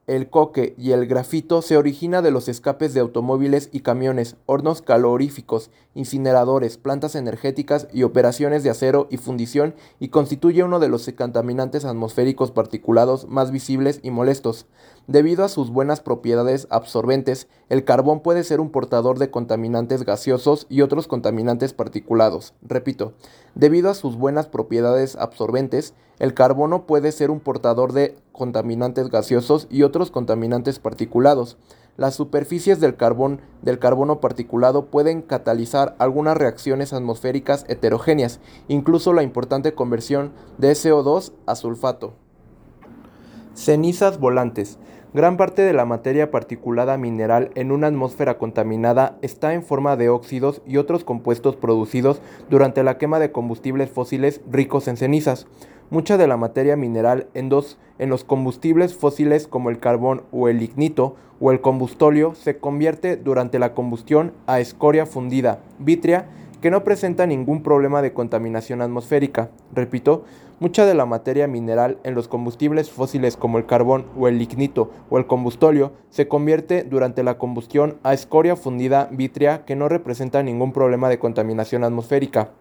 el 0.09 0.27
coque 0.31 0.73
y 0.75 0.91
el 0.93 1.05
grafito 1.05 1.61
se 1.61 1.77
origina 1.77 2.23
de 2.23 2.31
los 2.31 2.49
escapes 2.49 2.95
de 2.95 2.99
automóviles 2.99 3.69
y 3.71 3.81
camiones, 3.81 4.37
hornos 4.47 4.81
caloríficos, 4.81 5.69
incineradores, 5.93 6.79
plantas 6.79 7.13
energéticas 7.13 7.87
y 7.93 8.01
operaciones 8.01 8.63
de 8.63 8.71
acero 8.71 9.07
y 9.11 9.17
fundición 9.17 9.75
y 9.99 10.07
constituye 10.07 10.63
uno 10.63 10.79
de 10.79 10.89
los 10.89 11.07
contaminantes 11.15 11.85
atmosféricos 11.85 12.49
particulados 12.49 13.27
más 13.27 13.51
visibles 13.51 13.99
y 14.01 14.09
molestos. 14.09 14.65
Debido 15.09 15.43
a 15.43 15.49
sus 15.49 15.71
buenas 15.71 16.01
propiedades 16.01 16.67
absorbentes, 16.69 17.47
el 17.69 17.83
carbón 17.83 18.19
puede 18.19 18.43
ser 18.43 18.61
un 18.61 18.69
portador 18.69 19.17
de 19.17 19.31
contaminantes 19.31 20.03
gaseosos 20.05 20.67
y 20.69 20.81
otros 20.81 21.07
contaminantes 21.07 21.73
particulados. 21.73 22.53
Repito, 22.61 23.13
debido 23.55 23.89
a 23.89 23.95
sus 23.95 24.17
buenas 24.17 24.45
propiedades 24.45 25.15
absorbentes, 25.15 25.95
el 26.19 26.35
carbono 26.35 26.85
puede 26.85 27.11
ser 27.11 27.31
un 27.31 27.39
portador 27.39 27.91
de 27.91 28.17
contaminantes 28.33 29.09
gaseosos 29.09 29.65
y 29.71 29.81
otros 29.81 30.11
contaminantes 30.11 30.77
particulados. 30.77 31.57
Las 31.97 32.13
superficies 32.13 32.79
del 32.79 32.95
carbón 32.95 33.41
del 33.63 33.79
carbono 33.79 34.21
particulado 34.21 34.91
pueden 34.91 35.23
catalizar 35.23 35.95
algunas 35.97 36.37
reacciones 36.37 36.93
atmosféricas 36.93 37.65
heterogéneas, 37.67 38.39
incluso 38.67 39.13
la 39.13 39.23
importante 39.23 39.73
conversión 39.73 40.33
de 40.59 40.73
CO2 40.73 41.31
a 41.47 41.55
sulfato. 41.55 42.13
Cenizas 43.59 44.19
volantes. 44.19 44.77
Gran 45.11 45.37
parte 45.37 45.63
de 45.63 45.73
la 45.73 45.85
materia 45.85 46.29
particulada 46.29 46.95
mineral 46.99 47.49
en 47.55 47.71
una 47.71 47.87
atmósfera 47.87 48.37
contaminada 48.37 49.17
está 49.23 49.55
en 49.55 49.63
forma 49.63 49.95
de 49.95 50.07
óxidos 50.09 50.61
y 50.67 50.77
otros 50.77 51.03
compuestos 51.03 51.55
producidos 51.55 52.21
durante 52.47 52.83
la 52.83 52.99
quema 52.99 53.17
de 53.17 53.31
combustibles 53.31 53.89
fósiles 53.89 54.39
ricos 54.51 54.87
en 54.87 54.97
cenizas. 54.97 55.47
Mucha 55.89 56.19
de 56.19 56.27
la 56.27 56.37
materia 56.37 56.75
mineral 56.75 57.25
en, 57.33 57.49
los 57.49 58.23
combustibles 58.23 58.93
fósiles 58.93 59.47
como 59.47 59.71
el 59.71 59.79
carbón 59.79 60.21
o 60.31 60.47
el 60.47 60.59
lignito 60.59 61.15
o 61.39 61.51
el 61.51 61.59
combustóleo 61.59 62.35
se 62.35 62.59
convierte 62.59 63.17
durante 63.17 63.57
la 63.57 63.73
combustión 63.73 64.33
a 64.45 64.59
escoria 64.59 65.07
fundida, 65.07 65.63
vítrea, 65.79 66.29
que 66.61 66.69
no 66.69 66.83
presenta 66.83 67.25
ningún 67.25 67.63
problema 67.63 68.03
de 68.03 68.13
contaminación 68.13 68.83
atmosférica. 68.83 69.49
Repito, 69.73 70.25
mucha 70.59 70.85
de 70.85 70.93
la 70.93 71.05
materia 71.05 71.47
mineral 71.47 71.99
en 72.03 72.15
los 72.15 72.27
combustibles 72.27 72.89
fósiles 72.89 73.37
como 73.37 73.57
el 73.57 73.65
carbón 73.65 74.05
o 74.17 74.27
el 74.27 74.37
lignito 74.37 74.91
o 75.09 75.17
el 75.17 75.27
combustóleo 75.27 75.93
se 76.09 76.27
convierte 76.27 76.83
durante 76.83 77.23
la 77.23 77.37
combustión 77.37 77.97
a 78.03 78.13
escoria 78.13 78.55
fundida 78.55 79.09
vítrea 79.11 79.65
que 79.65 79.75
no 79.75 79.89
representa 79.89 80.43
ningún 80.43 80.73
problema 80.73 81.09
de 81.09 81.19
contaminación 81.19 81.83
atmosférica. 81.83 82.51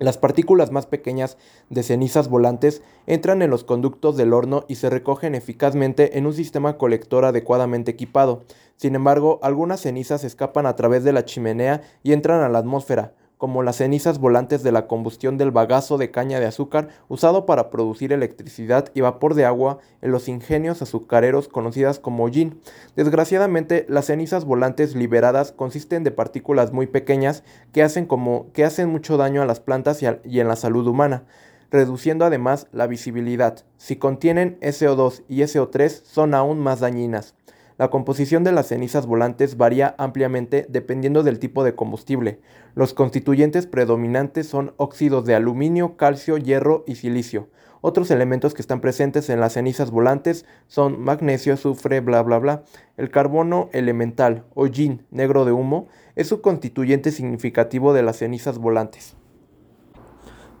Las 0.00 0.18
partículas 0.18 0.72
más 0.72 0.86
pequeñas 0.86 1.38
de 1.70 1.84
cenizas 1.84 2.28
volantes 2.28 2.82
entran 3.06 3.42
en 3.42 3.50
los 3.50 3.62
conductos 3.62 4.16
del 4.16 4.32
horno 4.32 4.64
y 4.66 4.74
se 4.74 4.90
recogen 4.90 5.36
eficazmente 5.36 6.18
en 6.18 6.26
un 6.26 6.34
sistema 6.34 6.78
colector 6.78 7.24
adecuadamente 7.24 7.92
equipado. 7.92 8.42
Sin 8.74 8.96
embargo, 8.96 9.38
algunas 9.42 9.82
cenizas 9.82 10.24
escapan 10.24 10.66
a 10.66 10.74
través 10.74 11.04
de 11.04 11.12
la 11.12 11.24
chimenea 11.24 11.82
y 12.02 12.12
entran 12.12 12.42
a 12.42 12.48
la 12.48 12.58
atmósfera, 12.58 13.14
como 13.38 13.62
las 13.62 13.76
cenizas 13.76 14.18
volantes 14.18 14.62
de 14.62 14.72
la 14.72 14.86
combustión 14.86 15.38
del 15.38 15.50
bagazo 15.50 15.98
de 15.98 16.10
caña 16.10 16.40
de 16.40 16.46
azúcar 16.46 16.88
usado 17.08 17.46
para 17.46 17.70
producir 17.70 18.12
electricidad 18.12 18.90
y 18.94 19.00
vapor 19.00 19.34
de 19.34 19.44
agua 19.44 19.78
en 20.02 20.12
los 20.12 20.28
ingenios 20.28 20.82
azucareros 20.82 21.48
conocidas 21.48 21.98
como 21.98 22.28
gin. 22.28 22.60
Desgraciadamente, 22.96 23.86
las 23.88 24.06
cenizas 24.06 24.44
volantes 24.44 24.94
liberadas 24.94 25.52
consisten 25.52 26.04
de 26.04 26.10
partículas 26.10 26.72
muy 26.72 26.86
pequeñas 26.86 27.42
que 27.72 27.82
hacen, 27.82 28.06
como, 28.06 28.52
que 28.52 28.64
hacen 28.64 28.88
mucho 28.88 29.16
daño 29.16 29.42
a 29.42 29.46
las 29.46 29.60
plantas 29.60 30.02
y, 30.02 30.06
y 30.24 30.40
en 30.40 30.48
la 30.48 30.56
salud 30.56 30.86
humana 30.86 31.24
reduciendo 31.70 32.24
además 32.24 32.68
la 32.70 32.86
visibilidad. 32.86 33.64
Si 33.78 33.96
contienen 33.96 34.60
SO2 34.60 35.24
y 35.28 35.40
SO3 35.40 36.04
son 36.04 36.34
aún 36.34 36.60
más 36.60 36.78
dañinas. 36.78 37.34
La 37.76 37.88
composición 37.88 38.44
de 38.44 38.52
las 38.52 38.68
cenizas 38.68 39.04
volantes 39.04 39.56
varía 39.56 39.96
ampliamente 39.98 40.64
dependiendo 40.68 41.24
del 41.24 41.40
tipo 41.40 41.64
de 41.64 41.74
combustible. 41.74 42.38
Los 42.76 42.94
constituyentes 42.94 43.66
predominantes 43.66 44.46
son 44.46 44.74
óxidos 44.76 45.24
de 45.26 45.34
aluminio, 45.34 45.96
calcio, 45.96 46.36
hierro 46.36 46.84
y 46.86 46.94
silicio. 46.94 47.48
Otros 47.80 48.12
elementos 48.12 48.54
que 48.54 48.62
están 48.62 48.80
presentes 48.80 49.28
en 49.28 49.40
las 49.40 49.54
cenizas 49.54 49.90
volantes 49.90 50.46
son 50.68 51.02
magnesio, 51.02 51.52
azufre, 51.52 51.98
bla 51.98 52.22
bla 52.22 52.38
bla. 52.38 52.62
El 52.96 53.10
carbono 53.10 53.68
elemental 53.72 54.44
yin 54.72 55.04
negro 55.10 55.44
de 55.44 55.52
humo 55.52 55.88
es 56.14 56.28
su 56.28 56.40
constituyente 56.40 57.10
significativo 57.10 57.92
de 57.92 58.04
las 58.04 58.18
cenizas 58.18 58.58
volantes. 58.58 59.16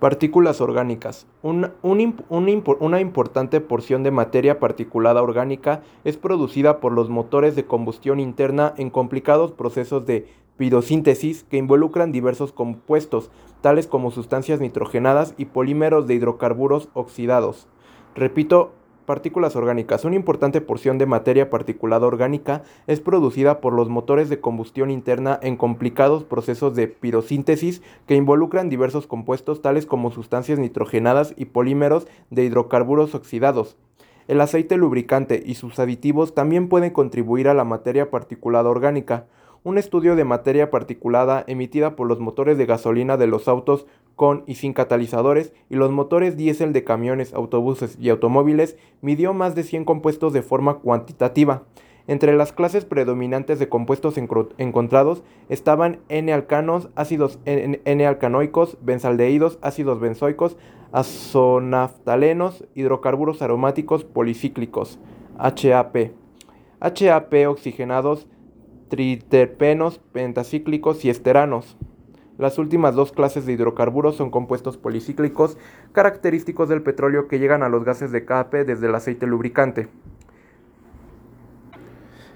Partículas 0.00 0.60
orgánicas. 0.60 1.26
una 1.42 3.00
importante 3.00 3.60
porción 3.60 4.02
de 4.02 4.10
materia 4.10 4.58
particulada 4.58 5.22
orgánica 5.22 5.82
es 6.04 6.16
producida 6.16 6.80
por 6.80 6.92
los 6.92 7.08
motores 7.08 7.56
de 7.56 7.64
combustión 7.64 8.20
interna 8.20 8.74
en 8.76 8.90
complicados 8.90 9.52
procesos 9.52 10.04
de 10.04 10.26
pirosíntesis 10.56 11.44
que 11.44 11.56
involucran 11.56 12.12
diversos 12.12 12.52
compuestos, 12.52 13.30
tales 13.60 13.86
como 13.86 14.10
sustancias 14.10 14.60
nitrogenadas 14.60 15.34
y 15.38 15.46
polímeros 15.46 16.06
de 16.06 16.14
hidrocarburos 16.14 16.88
oxidados. 16.94 17.66
Repito, 18.14 18.72
Partículas 19.06 19.54
orgánicas. 19.54 20.06
Una 20.06 20.16
importante 20.16 20.62
porción 20.62 20.96
de 20.96 21.04
materia 21.04 21.50
particulada 21.50 22.06
orgánica 22.06 22.62
es 22.86 23.00
producida 23.00 23.60
por 23.60 23.74
los 23.74 23.90
motores 23.90 24.30
de 24.30 24.40
combustión 24.40 24.90
interna 24.90 25.38
en 25.42 25.56
complicados 25.56 26.24
procesos 26.24 26.74
de 26.74 26.88
pirosíntesis 26.88 27.82
que 28.06 28.14
involucran 28.14 28.70
diversos 28.70 29.06
compuestos 29.06 29.60
tales 29.60 29.84
como 29.84 30.10
sustancias 30.10 30.58
nitrogenadas 30.58 31.34
y 31.36 31.44
polímeros 31.44 32.06
de 32.30 32.44
hidrocarburos 32.44 33.14
oxidados. 33.14 33.76
El 34.26 34.40
aceite 34.40 34.78
lubricante 34.78 35.42
y 35.44 35.56
sus 35.56 35.78
aditivos 35.78 36.34
también 36.34 36.70
pueden 36.70 36.90
contribuir 36.90 37.48
a 37.48 37.54
la 37.54 37.64
materia 37.64 38.10
particulada 38.10 38.70
orgánica. 38.70 39.26
Un 39.66 39.78
estudio 39.78 40.14
de 40.14 40.24
materia 40.24 40.70
particulada 40.70 41.42
emitida 41.46 41.96
por 41.96 42.06
los 42.06 42.20
motores 42.20 42.58
de 42.58 42.66
gasolina 42.66 43.16
de 43.16 43.26
los 43.26 43.48
autos 43.48 43.86
con 44.14 44.44
y 44.46 44.56
sin 44.56 44.74
catalizadores 44.74 45.54
y 45.70 45.76
los 45.76 45.90
motores 45.90 46.36
diésel 46.36 46.74
de 46.74 46.84
camiones, 46.84 47.32
autobuses 47.32 47.96
y 47.98 48.10
automóviles 48.10 48.76
midió 49.00 49.32
más 49.32 49.54
de 49.54 49.62
100 49.62 49.86
compuestos 49.86 50.34
de 50.34 50.42
forma 50.42 50.80
cuantitativa. 50.80 51.62
Entre 52.06 52.36
las 52.36 52.52
clases 52.52 52.84
predominantes 52.84 53.58
de 53.58 53.70
compuestos 53.70 54.18
encontrados 54.18 55.24
estaban 55.48 56.00
N-alcanos, 56.10 56.90
ácidos 56.94 57.38
N-alcanoicos, 57.46 58.76
benzaldehídos, 58.82 59.58
ácidos 59.62 59.98
benzoicos, 59.98 60.58
azonaftalenos, 60.92 62.66
hidrocarburos 62.74 63.40
aromáticos 63.40 64.04
policíclicos, 64.04 64.98
HAP, 65.38 66.10
HAP 66.80 67.34
oxigenados, 67.48 68.26
triterpenos, 68.88 69.98
pentacíclicos 70.12 71.04
y 71.04 71.10
esteranos. 71.10 71.76
Las 72.36 72.58
últimas 72.58 72.94
dos 72.94 73.12
clases 73.12 73.46
de 73.46 73.52
hidrocarburos 73.52 74.16
son 74.16 74.30
compuestos 74.30 74.76
policíclicos 74.76 75.56
característicos 75.92 76.68
del 76.68 76.82
petróleo 76.82 77.28
que 77.28 77.38
llegan 77.38 77.62
a 77.62 77.68
los 77.68 77.84
gases 77.84 78.10
de 78.10 78.18
escape 78.18 78.64
desde 78.64 78.88
el 78.88 78.94
aceite 78.94 79.26
lubricante. 79.26 79.88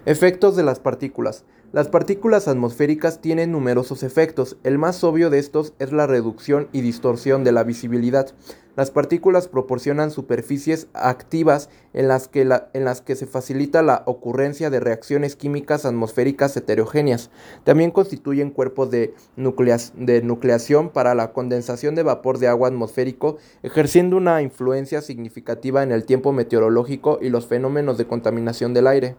Efectos 0.07 0.57
de 0.57 0.63
las 0.63 0.79
partículas. 0.79 1.45
Las 1.71 1.89
partículas 1.89 2.49
atmosféricas 2.49 3.21
tienen 3.21 3.53
numerosos 3.53 4.03
efectos. 4.03 4.57
El 4.65 4.79
más 4.79 5.05
obvio 5.05 5.29
de 5.29 5.39
estos 5.39 5.75
es 5.79 5.93
la 5.93 6.07
reducción 6.07 6.67
y 6.73 6.81
distorsión 6.81 7.45
de 7.45 7.53
la 7.53 7.63
visibilidad. 7.63 8.35
Las 8.75 8.91
partículas 8.91 9.49
proporcionan 9.49 10.11
superficies 10.11 10.89
activas 10.95 11.69
en 11.93 12.09
las, 12.09 12.29
que 12.29 13.17
se 13.17 13.27
facilita 13.27 13.83
la 13.83 14.03
ocurrencia 14.07 14.71
de 14.71 14.81
reacciones 14.81 15.37
químicas 15.37 15.85
atmosféricas 15.85 16.57
heterogéneas. 16.57 17.31
También 17.65 17.91
constituyen 17.91 18.49
cuerpos 18.49 18.91
de 18.91 19.15
nucleación 19.37 20.89
para 20.89 21.15
la 21.15 21.33
condensación 21.35 21.95
de 21.95 22.03
vapor 22.03 22.39
de 22.39 22.49
agua 22.49 22.69
atmosférico, 22.69 23.37
ejerciendo 23.63 24.17
una 24.17 24.41
influencia 24.41 25.03
significativa 25.03 25.83
en 25.83 25.93
el 25.93 26.07
tiempo 26.07 26.33
meteorológico 26.33 27.19
y 27.21 27.29
los 27.29 27.47
fenómenos 27.47 27.99
de 27.99 28.07
contaminación 28.07 28.73
del 28.73 28.87
aire. 28.87 29.17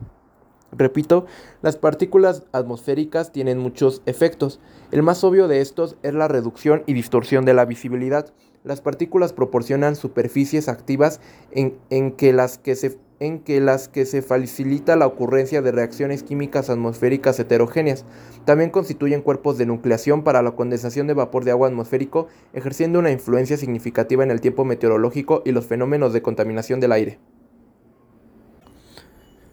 Repito, 0.71 1.25
las 1.61 1.77
partículas 1.77 2.43
atmosféricas 2.51 3.31
tienen 3.31 3.57
muchos 3.57 4.01
efectos. 4.05 4.59
El 4.91 5.03
más 5.03 5.23
obvio 5.23 5.47
de 5.47 5.61
estos 5.61 5.97
es 6.03 6.13
la 6.13 6.27
reducción 6.27 6.83
y 6.85 6.93
distorsión 6.93 7.45
de 7.45 7.53
la 7.53 7.65
visibilidad. 7.65 8.31
Las 8.63 8.81
partículas 8.81 9.33
proporcionan 9.33 9.95
superficies 9.95 10.67
activas 10.67 11.21
en, 11.51 12.11
que 12.11 12.33
las 12.33 12.57
que 12.57 12.75
se 12.75 12.97
en 13.19 13.39
que 13.39 13.59
las 13.59 13.89
que 13.89 14.05
se 14.05 14.21
facilita 14.21 14.95
la 14.95 15.05
ocurrencia 15.05 15.61
de 15.61 15.73
reacciones 15.73 16.23
químicas 16.23 16.69
atmosféricas 16.69 17.37
heterogéneas. 17.37 18.05
También 18.45 18.69
constituyen 18.69 19.21
cuerpos 19.21 19.57
de 19.57 19.65
nucleación 19.65 20.23
para 20.23 20.41
la 20.41 20.51
condensación 20.51 21.05
de 21.07 21.13
vapor 21.13 21.43
de 21.43 21.51
agua 21.51 21.67
atmosférico, 21.67 22.27
ejerciendo 22.53 22.99
una 22.99 23.11
influencia 23.11 23.57
significativa 23.57 24.23
en 24.23 24.31
el 24.31 24.39
tiempo 24.39 24.63
meteorológico 24.63 25.41
y 25.45 25.51
los 25.51 25.65
fenómenos 25.65 26.13
de 26.13 26.21
contaminación 26.21 26.79
del 26.79 26.93
aire. 26.93 27.19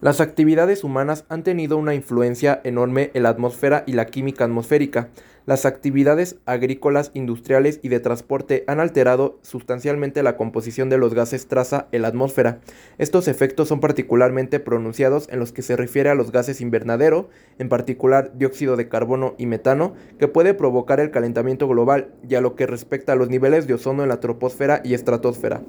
Las 0.03 0.21
actividades 0.21 0.85
humanas 0.85 1.25
han 1.31 1.43
tenido 1.43 1.79
una 1.79 1.95
influencia 1.95 2.61
enorme 2.65 3.11
en 3.15 3.23
la 3.23 3.31
atmósfera 3.31 3.83
y 3.87 3.93
la 3.93 4.05
química 4.05 4.45
atmosférica. 4.45 5.09
Las 5.47 5.65
actividades 5.65 6.37
agrícolas, 6.45 7.13
industriales 7.15 7.81
y 7.83 7.89
de 7.89 8.01
transporte 8.01 8.65
han 8.67 8.79
alterado 8.79 9.39
sustancialmente 9.43 10.23
la 10.23 10.37
composición 10.37 10.91
de 10.91 10.99
los 10.99 11.15
gases 11.15 11.47
traza 11.47 11.87
en 11.93 12.03
la 12.03 12.09
atmósfera. 12.09 12.59
Estos 12.99 13.27
efectos 13.27 13.69
son 13.69 13.81
particularmente 13.81 14.61
pronunciados 14.61 15.29
en 15.31 15.39
los 15.39 15.53
que 15.53 15.63
se 15.63 15.77
refiere 15.77 16.11
a 16.11 16.15
los 16.15 16.31
gases 16.31 16.61
invernadero, 16.61 17.31
en 17.59 17.69
particular 17.71 18.33
dióxido 18.35 18.77
de 18.77 18.89
carbono 18.89 19.35
y 19.39 19.47
metano, 19.47 19.95
que 20.19 20.29
puede 20.29 20.53
provocar 20.53 21.01
el 21.01 21.13
calentamiento 21.13 21.69
global, 21.69 22.09
y 22.29 22.35
a 22.35 22.41
lo 22.41 22.55
que 22.55 22.67
respecta 22.67 23.13
a 23.13 23.17
los 23.17 23.31
niveles 23.31 23.67
de 23.67 23.75
ozono 23.75 24.03
en 24.03 24.09
la 24.11 24.21
troposfera 24.21 24.83
y 24.85 24.95
estratosfera. 24.95 25.63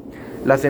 Las, 0.44 0.66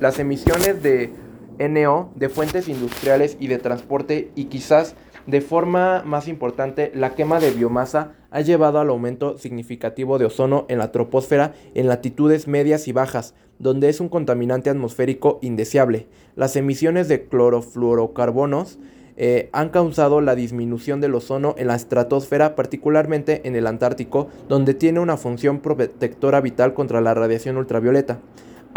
las 0.00 0.18
emisiones 0.20 0.82
de 0.82 1.10
NO 1.58 2.12
de 2.14 2.28
fuentes 2.28 2.68
industriales 2.68 3.36
y 3.40 3.48
de 3.48 3.58
transporte 3.58 4.30
y 4.34 4.46
quizás 4.46 4.94
de 5.26 5.40
forma 5.40 6.02
más 6.04 6.28
importante, 6.28 6.92
la 6.94 7.14
quema 7.14 7.40
de 7.40 7.50
biomasa 7.50 8.12
ha 8.30 8.42
llevado 8.42 8.78
al 8.78 8.90
aumento 8.90 9.38
significativo 9.38 10.18
de 10.18 10.26
ozono 10.26 10.66
en 10.68 10.78
la 10.78 10.92
troposfera 10.92 11.54
en 11.74 11.88
latitudes 11.88 12.46
medias 12.46 12.88
y 12.88 12.92
bajas, 12.92 13.34
donde 13.58 13.88
es 13.88 14.00
un 14.00 14.10
contaminante 14.10 14.68
atmosférico 14.68 15.38
indeseable. 15.40 16.08
Las 16.36 16.56
emisiones 16.56 17.08
de 17.08 17.26
clorofluorocarbonos 17.26 18.78
eh, 19.16 19.48
han 19.52 19.70
causado 19.70 20.20
la 20.20 20.34
disminución 20.34 21.00
del 21.00 21.14
ozono 21.14 21.54
en 21.56 21.68
la 21.68 21.76
estratosfera, 21.76 22.54
particularmente 22.54 23.40
en 23.44 23.56
el 23.56 23.66
Antártico, 23.66 24.28
donde 24.48 24.74
tiene 24.74 25.00
una 25.00 25.16
función 25.16 25.60
protectora 25.60 26.42
vital 26.42 26.74
contra 26.74 27.00
la 27.00 27.14
radiación 27.14 27.56
ultravioleta. 27.56 28.18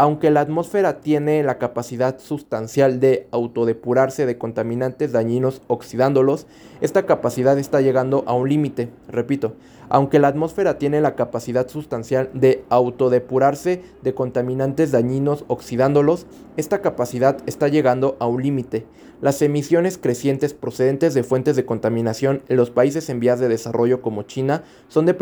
Aunque 0.00 0.30
la 0.30 0.42
atmósfera 0.42 1.00
tiene 1.00 1.42
la 1.42 1.58
capacidad 1.58 2.20
sustancial 2.20 3.00
de 3.00 3.26
autodepurarse 3.32 4.26
de 4.26 4.38
contaminantes 4.38 5.10
dañinos 5.10 5.60
oxidándolos, 5.66 6.46
esta 6.80 7.04
capacidad 7.04 7.58
está 7.58 7.80
llegando 7.80 8.22
a 8.28 8.32
un 8.34 8.48
límite. 8.48 8.90
Repito, 9.08 9.56
aunque 9.88 10.20
la 10.20 10.28
atmósfera 10.28 10.78
tiene 10.78 11.00
la 11.00 11.16
capacidad 11.16 11.66
sustancial 11.66 12.30
de 12.32 12.64
autodepurarse 12.68 13.82
de 14.02 14.14
contaminantes 14.14 14.92
dañinos 14.92 15.44
oxidándolos, 15.48 16.26
esta 16.56 16.80
capacidad 16.80 17.36
está 17.46 17.66
llegando 17.66 18.16
a 18.20 18.28
un 18.28 18.40
límite. 18.40 18.86
Las 19.20 19.42
emisiones 19.42 19.98
crecientes 19.98 20.54
procedentes 20.54 21.12
de 21.12 21.24
fuentes 21.24 21.56
de 21.56 21.66
contaminación 21.66 22.42
en 22.48 22.56
los 22.56 22.70
países 22.70 23.08
en 23.08 23.18
vías 23.18 23.40
de 23.40 23.48
desarrollo 23.48 24.00
como 24.00 24.22
China 24.22 24.62
son 24.86 25.06
de, 25.06 25.16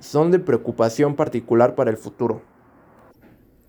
son 0.00 0.30
de 0.30 0.38
preocupación 0.38 1.16
particular 1.16 1.74
para 1.74 1.90
el 1.90 1.96
futuro. 1.96 2.51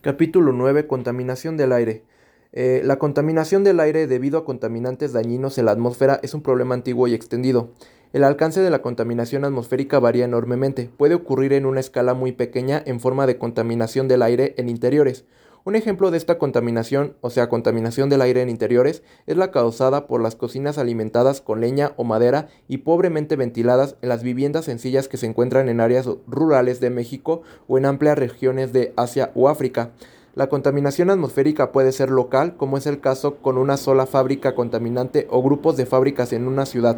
Capítulo 0.03 0.51
9. 0.51 0.85
Contaminación 0.85 1.55
del 1.55 1.71
aire. 1.71 2.03
Eh, 2.51 2.81
la 2.83 2.99
contaminación 2.99 3.63
del 3.63 3.79
aire 3.79 4.05
debido 4.05 4.37
a 4.37 4.43
contaminantes 4.43 5.13
dañinos 5.13 5.57
en 5.57 5.63
la 5.63 5.71
atmósfera 5.71 6.19
es 6.23 6.33
un 6.33 6.43
problema 6.43 6.75
antiguo 6.75 7.07
y 7.07 7.13
extendido. 7.13 7.69
El 8.11 8.25
alcance 8.25 8.59
de 8.59 8.69
la 8.69 8.81
contaminación 8.81 9.45
atmosférica 9.45 9.99
varía 9.99 10.25
enormemente. 10.25 10.89
Puede 10.97 11.15
ocurrir 11.15 11.53
en 11.53 11.65
una 11.65 11.79
escala 11.79 12.15
muy 12.15 12.33
pequeña 12.33 12.83
en 12.85 12.99
forma 12.99 13.25
de 13.25 13.37
contaminación 13.37 14.09
del 14.09 14.23
aire 14.23 14.55
en 14.57 14.67
interiores, 14.67 15.23
un 15.65 15.75
ejemplo 15.75 16.11
de 16.11 16.17
esta 16.17 16.37
contaminación, 16.37 17.15
o 17.21 17.29
sea, 17.29 17.47
contaminación 17.47 18.09
del 18.09 18.21
aire 18.21 18.41
en 18.41 18.49
interiores, 18.49 19.01
es 19.27 19.37
la 19.37 19.51
causada 19.51 20.07
por 20.07 20.21
las 20.21 20.35
cocinas 20.35 20.77
alimentadas 20.77 21.39
con 21.41 21.61
leña 21.61 21.93
o 21.95 22.03
madera 22.03 22.49
y 22.67 22.79
pobremente 22.79 23.35
ventiladas 23.35 23.95
en 24.01 24.09
las 24.09 24.23
viviendas 24.23 24.65
sencillas 24.65 25.07
que 25.07 25.17
se 25.17 25.25
encuentran 25.25 25.69
en 25.69 25.79
áreas 25.79 26.09
rurales 26.27 26.79
de 26.79 26.89
México 26.89 27.43
o 27.67 27.77
en 27.77 27.85
amplias 27.85 28.17
regiones 28.17 28.73
de 28.73 28.93
Asia 28.97 29.31
o 29.35 29.47
África. 29.47 29.91
La 30.35 30.49
contaminación 30.49 31.11
atmosférica 31.11 31.71
puede 31.71 31.91
ser 31.91 32.09
local, 32.09 32.55
como 32.57 32.77
es 32.77 32.87
el 32.87 32.99
caso 32.99 33.35
con 33.35 33.59
una 33.59 33.77
sola 33.77 34.07
fábrica 34.07 34.55
contaminante 34.55 35.27
o 35.29 35.43
grupos 35.43 35.77
de 35.77 35.85
fábricas 35.85 36.33
en 36.33 36.47
una 36.47 36.65
ciudad. 36.65 36.97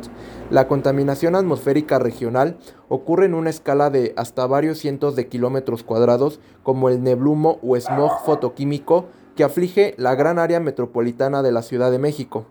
La 0.49 0.69
contaminación 0.69 1.35
atmosférica 1.35 1.99
regional 1.99 2.57
ocurre 2.87 3.25
en 3.25 3.33
una 3.33 3.49
escala 3.49 3.89
de 3.89 4.13
hasta 4.15 4.47
varios 4.47 4.77
cientos 4.77 5.17
de 5.17 5.27
kilómetros 5.27 5.83
cuadrados, 5.83 6.39
como 6.63 6.87
el 6.87 7.03
neblumo 7.03 7.59
o 7.61 7.75
smog 7.75 8.23
fotoquímico 8.25 9.07
que 9.35 9.43
aflige 9.43 9.95
la 9.97 10.15
gran 10.15 10.39
área 10.39 10.61
metropolitana 10.61 11.43
de 11.43 11.51
la 11.51 11.61
Ciudad 11.61 11.91
de 11.91 11.99
México. 11.99 12.45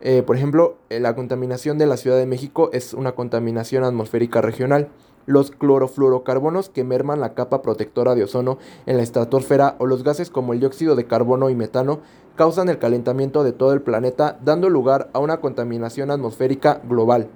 Eh, 0.00 0.24
por 0.24 0.34
ejemplo, 0.34 0.76
eh, 0.90 0.98
la 0.98 1.14
contaminación 1.14 1.78
de 1.78 1.86
la 1.86 1.96
Ciudad 1.96 2.18
de 2.18 2.26
México 2.26 2.70
es 2.72 2.94
una 2.94 3.12
contaminación 3.12 3.84
atmosférica 3.84 4.40
regional 4.40 4.88
los 5.26 5.50
clorofluorocarbonos 5.50 6.70
que 6.70 6.84
merman 6.84 7.20
la 7.20 7.34
capa 7.34 7.62
protectora 7.62 8.14
de 8.14 8.24
ozono 8.24 8.58
en 8.86 8.96
la 8.96 9.02
estratosfera 9.02 9.76
o 9.78 9.86
los 9.86 10.02
gases 10.02 10.30
como 10.30 10.52
el 10.52 10.60
dióxido 10.60 10.96
de 10.96 11.06
carbono 11.06 11.50
y 11.50 11.54
metano 11.54 12.00
causan 12.36 12.68
el 12.68 12.78
calentamiento 12.78 13.44
de 13.44 13.52
todo 13.52 13.72
el 13.72 13.82
planeta, 13.82 14.38
dando 14.44 14.70
lugar 14.70 15.10
a 15.12 15.18
una 15.18 15.38
contaminación 15.38 16.10
atmosférica 16.10 16.80
global. 16.88 17.28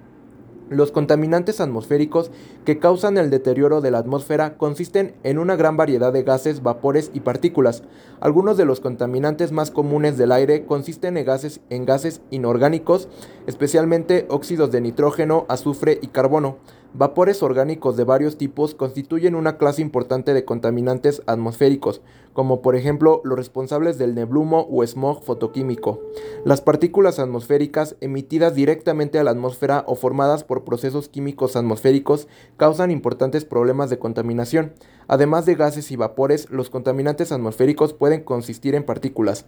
Los 0.70 0.92
contaminantes 0.92 1.60
atmosféricos 1.60 2.30
que 2.64 2.78
causan 2.78 3.18
el 3.18 3.28
deterioro 3.28 3.80
de 3.80 3.90
la 3.90 3.98
atmósfera 3.98 4.56
consisten 4.56 5.16
en 5.24 5.40
una 5.40 5.56
gran 5.56 5.76
variedad 5.76 6.12
de 6.12 6.22
gases, 6.22 6.62
vapores 6.62 7.10
y 7.12 7.20
partículas. 7.20 7.82
Algunos 8.20 8.56
de 8.56 8.66
los 8.66 8.78
contaminantes 8.78 9.50
más 9.50 9.72
comunes 9.72 10.16
del 10.16 10.30
aire 10.30 10.66
consisten 10.66 11.16
en 11.16 11.24
gases, 11.24 11.60
en 11.70 11.86
gases 11.86 12.20
inorgánicos, 12.30 13.08
especialmente 13.48 14.26
óxidos 14.28 14.70
de 14.70 14.80
nitrógeno, 14.80 15.44
azufre 15.48 15.98
y 16.02 16.06
carbono. 16.06 16.58
Vapores 16.92 17.40
orgánicos 17.44 17.96
de 17.96 18.02
varios 18.02 18.36
tipos 18.36 18.74
constituyen 18.74 19.36
una 19.36 19.58
clase 19.58 19.80
importante 19.80 20.34
de 20.34 20.44
contaminantes 20.44 21.22
atmosféricos, 21.26 22.02
como 22.32 22.62
por 22.62 22.74
ejemplo 22.74 23.20
los 23.22 23.38
responsables 23.38 23.96
del 23.96 24.16
neblumo 24.16 24.66
o 24.68 24.84
smog 24.84 25.22
fotoquímico. 25.22 26.00
Las 26.44 26.60
partículas 26.60 27.20
atmosféricas 27.20 27.94
emitidas 28.00 28.56
directamente 28.56 29.20
a 29.20 29.24
la 29.24 29.30
atmósfera 29.30 29.84
o 29.86 29.94
formadas 29.94 30.42
por 30.42 30.64
procesos 30.64 31.08
químicos 31.08 31.54
atmosféricos 31.54 32.26
causan 32.56 32.90
importantes 32.90 33.44
problemas 33.44 33.88
de 33.88 34.00
contaminación. 34.00 34.72
Además 35.06 35.46
de 35.46 35.54
gases 35.54 35.92
y 35.92 35.96
vapores, 35.96 36.50
los 36.50 36.70
contaminantes 36.70 37.30
atmosféricos 37.30 37.94
pueden 37.94 38.24
consistir 38.24 38.74
en 38.74 38.82
partículas. 38.82 39.46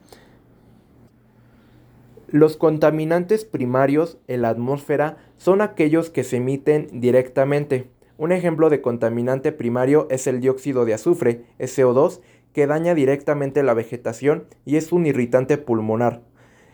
Los 2.33 2.57
contaminantes 2.57 3.45
primarios 3.45 4.17
en 4.27 4.41
la 4.41 4.49
atmósfera 4.49 5.19
son 5.37 5.61
aquellos 5.61 6.09
que 6.09 6.25
se 6.25 6.39
emiten 6.39 6.89
directamente. 6.91 7.91
Un 8.17 8.33
ejemplo 8.33 8.71
de 8.71 8.81
contaminante 8.81 9.53
primario 9.53 10.07
es 10.09 10.27
el 10.27 10.41
dióxido 10.41 10.87
de 10.87 10.95
azufre, 10.95 11.45
SO2, 11.59 12.23
que 12.55 12.67
daña 12.67 12.95
directamente 12.95 13.63
la 13.63 13.75
vegetación 13.75 14.47
y 14.65 14.77
es 14.77 14.93
un 14.93 15.05
irritante 15.05 15.59
pulmonar. 15.59 16.23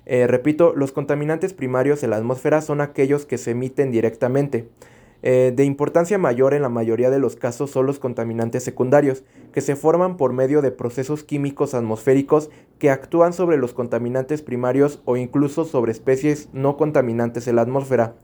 Eh, 0.07 0.29
repito, 0.29 0.75
los 0.77 0.93
contaminantes 0.93 1.55
primarios 1.55 2.05
en 2.05 2.11
la 2.11 2.19
atmósfera 2.19 2.61
son 2.61 2.81
aquellos 2.81 3.27
que 3.27 3.37
se 3.37 3.51
emiten 3.51 3.91
directamente. 3.91 4.69
Eh, 5.23 5.53
de 5.55 5.65
importancia 5.65 6.17
mayor 6.17 6.55
en 6.55 6.63
la 6.63 6.69
mayoría 6.69 7.11
de 7.11 7.19
los 7.19 7.35
casos 7.35 7.71
son 7.71 7.87
los 7.87 7.99
contaminantes 7.99 8.63
secundarios, 8.63 9.25
que 9.53 9.61
se 9.61 9.75
forman 9.75 10.17
por 10.17 10.33
medio 10.33 10.63
de 10.63 10.71
procesos 10.71 11.25
químicos 11.25 11.75
atmosféricos 11.75 12.51
que 12.79 12.91
actúan 12.91 13.33
sobre 13.33 13.57
los 13.57 13.73
contaminantes 13.73 14.43
primarios 14.43 15.03
o 15.05 15.17
incluso 15.17 15.65
sobre 15.65 15.91
especies 15.91 16.49
no 16.53 16.77
contaminantes 16.77 17.49
en 17.49 17.57
la 17.57 17.63
atmósfera. 17.63 18.15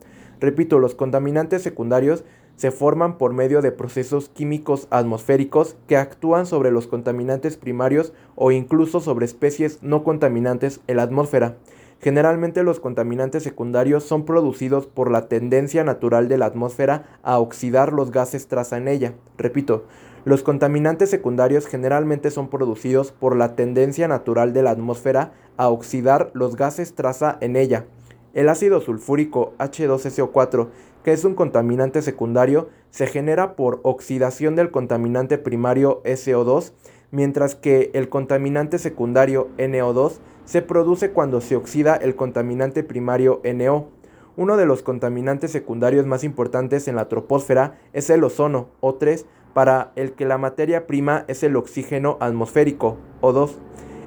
Repito, 0.41 0.79
los 0.79 0.95
contaminantes 0.95 1.63
secundarios 1.63 2.25
se 2.57 2.71
forman 2.71 3.19
por 3.19 3.33
medio 3.33 3.63
de 3.63 3.73
procesos 3.73 4.29
químicos 4.29 4.87
atmosféricos 4.91 5.77
que 5.89 5.97
actúan 5.97 6.47
sobre 6.47 6.71
los 6.71 6.87
contaminantes 6.87 7.57
primarios 7.57 8.13
o 8.37 8.53
incluso 8.53 9.01
sobre 9.01 9.27
especies 9.27 9.83
no 9.83 10.05
contaminantes 10.05 10.81
en 10.87 10.99
la 10.99 11.03
atmósfera. 11.03 11.57
Generalmente 12.05 12.63
los 12.65 12.81
contaminantes 12.81 13.45
secundarios 13.45 14.05
son 14.05 14.27
producidos 14.27 14.87
por 14.87 15.11
la 15.11 15.27
tendencia 15.27 15.85
natural 15.85 16.29
de 16.29 16.37
la 16.37 16.45
atmósfera 16.45 17.19
a 17.23 17.39
oxidar 17.39 17.95
los 17.95 18.11
gases 18.11 18.47
traza 18.47 18.77
en 18.77 18.89
ella. 18.89 19.15
Repito, 19.39 19.85
los 20.27 20.43
contaminantes 20.43 21.09
secundarios 21.09 21.67
generalmente 21.67 22.31
son 22.31 22.49
producidos 22.49 23.11
por 23.11 23.37
la 23.37 23.57
tendencia 23.57 24.07
natural 24.07 24.53
de 24.53 24.63
la 24.63 24.73
atmósfera 24.73 25.33
a 25.57 25.71
oxidar 25.71 26.31
los 26.35 26.57
gases 26.57 26.95
traza 26.95 27.39
en 27.41 27.57
ella. 27.57 27.87
El 28.35 28.51
ácido 28.51 28.83
sulfúrico 28.83 29.55
H2SO4, 29.59 30.69
que 31.05 31.13
es 31.13 31.25
un 31.25 31.35
contaminante 31.35 32.03
secundario, 32.03 32.69
se 32.91 33.07
genera 33.07 33.57
por 33.57 33.81
oxidación 33.83 34.57
del 34.57 34.71
contaminante 34.71 35.39
primario 35.39 36.03
SO2, 36.05 36.73
mientras 37.13 37.55
que 37.55 37.91
el 37.95 38.11
contaminante 38.11 38.79
secundario 38.79 39.49
NO2 39.57 40.19
se 40.45 40.63
produce 40.63 41.11
cuando 41.11 41.41
se 41.41 41.57
oxida 41.57 41.97
el 41.97 42.17
contaminante 42.17 42.83
primario 42.83 43.41
NO. 43.45 43.89
Uno 44.37 44.57
de 44.57 44.67
los 44.67 44.83
contaminantes 44.83 45.53
secundarios 45.53 46.07
más 46.07 46.25
importantes 46.25 46.89
en 46.89 46.97
la 46.97 47.09
troposfera 47.09 47.79
es 47.93 48.11
el 48.11 48.25
ozono, 48.25 48.69
O3, 48.81 49.25
para 49.53 49.93
el 49.97 50.13
que 50.13 50.25
la 50.25 50.39
materia 50.39 50.87
prima 50.87 51.25
es 51.29 51.43
el 51.43 51.57
oxígeno 51.57 52.17
atmosférico, 52.21 52.97
O2. 53.21 53.53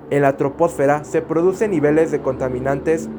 En 0.09 0.21
la 0.21 0.37
troposfera 0.37 1.03
se 1.03 1.21
producen 1.21 1.71
niveles 1.71 2.11
de 2.11 2.21
contaminantes 2.21 3.09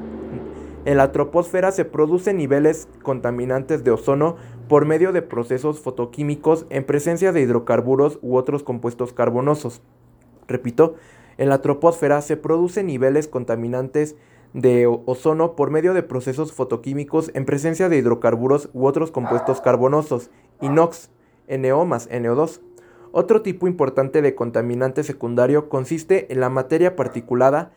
en 0.85 0.96
la 0.96 1.12
troposfera 1.12 1.70
se 1.70 1.85
producen 1.85 2.38
niveles 2.38 2.88
contaminantes 3.02 3.85
de 3.85 3.90
ozono 3.90 4.37
por 4.68 4.87
medio 4.87 5.12
de 5.12 5.20
procesos 5.20 5.81
fotoquímicos 5.81 6.64
en 6.70 6.83
presencia 6.83 7.31
de 7.31 7.42
hidrocarburos 7.42 8.18
u 8.22 8.37
otros 8.37 8.62
compuestos 8.62 9.12
carbonosos. 9.12 9.83
Repito, 10.46 10.94
en 11.38 11.48
la 11.48 11.62
troposfera 11.62 12.20
se 12.20 12.37
producen 12.37 12.87
niveles 12.87 13.29
contaminantes 13.29 14.16
de 14.53 14.87
ozono 14.87 15.57
por 15.57 15.70
medio 15.70 15.94
de 15.94 16.03
procesos 16.03 16.53
fotoquímicos 16.53 17.31
en 17.35 17.44
presencia 17.44 17.88
de 17.88 17.98
hidrocarburos 17.98 18.70
u 18.72 18.87
otros 18.87 19.11
compuestos 19.11 19.61
carbonosos, 19.61 20.31
inox, 20.61 21.11
NO 21.48 21.85
más 21.87 22.11
NO2. 22.11 22.61
Otro 23.12 23.42
tipo 23.42 23.66
importante 23.66 24.20
de 24.20 24.35
contaminante 24.35 25.03
secundario 25.03 25.68
consiste 25.68 26.33
en 26.33 26.40
la 26.40 26.51
materia 26.51 26.96
particulada 26.96 27.72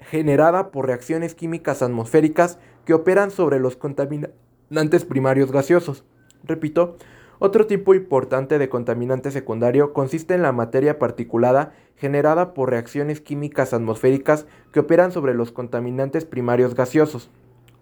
generada 0.00 0.70
por 0.70 0.86
reacciones 0.86 1.34
químicas 1.34 1.82
atmosféricas 1.82 2.58
que 2.84 2.94
operan 2.94 3.30
sobre 3.30 3.60
los 3.60 3.76
contaminantes 3.76 5.04
primarios 5.04 5.52
gaseosos. 5.52 6.04
Repito, 6.44 6.96
otro 7.42 7.66
tipo 7.66 7.94
importante 7.94 8.58
de 8.58 8.68
contaminante 8.68 9.30
secundario 9.30 9.94
consiste 9.94 10.34
en 10.34 10.42
la 10.42 10.52
materia 10.52 10.98
particulada 10.98 11.72
generada 11.96 12.52
por 12.52 12.68
reacciones 12.68 13.22
químicas 13.22 13.72
atmosféricas 13.72 14.46
que 14.72 14.80
operan 14.80 15.10
sobre 15.10 15.32
los 15.32 15.50
contaminantes 15.50 16.26
primarios 16.26 16.74
gaseosos. 16.74 17.30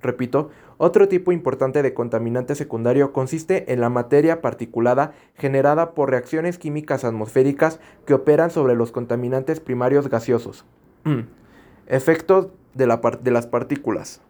Repito, 0.00 0.50
otro 0.76 1.08
tipo 1.08 1.32
importante 1.32 1.82
de 1.82 1.92
contaminante 1.92 2.54
secundario 2.54 3.12
consiste 3.12 3.72
en 3.72 3.80
la 3.80 3.88
materia 3.88 4.40
particulada 4.40 5.14
generada 5.34 5.92
por 5.92 6.08
reacciones 6.08 6.56
químicas 6.56 7.04
atmosféricas 7.04 7.80
que 8.06 8.14
operan 8.14 8.52
sobre 8.52 8.76
los 8.76 8.92
contaminantes 8.92 9.58
primarios 9.58 10.08
gaseosos. 10.08 10.66
Efectos 11.88 12.46
de, 12.74 12.86
de 13.22 13.30
las 13.32 13.48
partículas. 13.48 14.20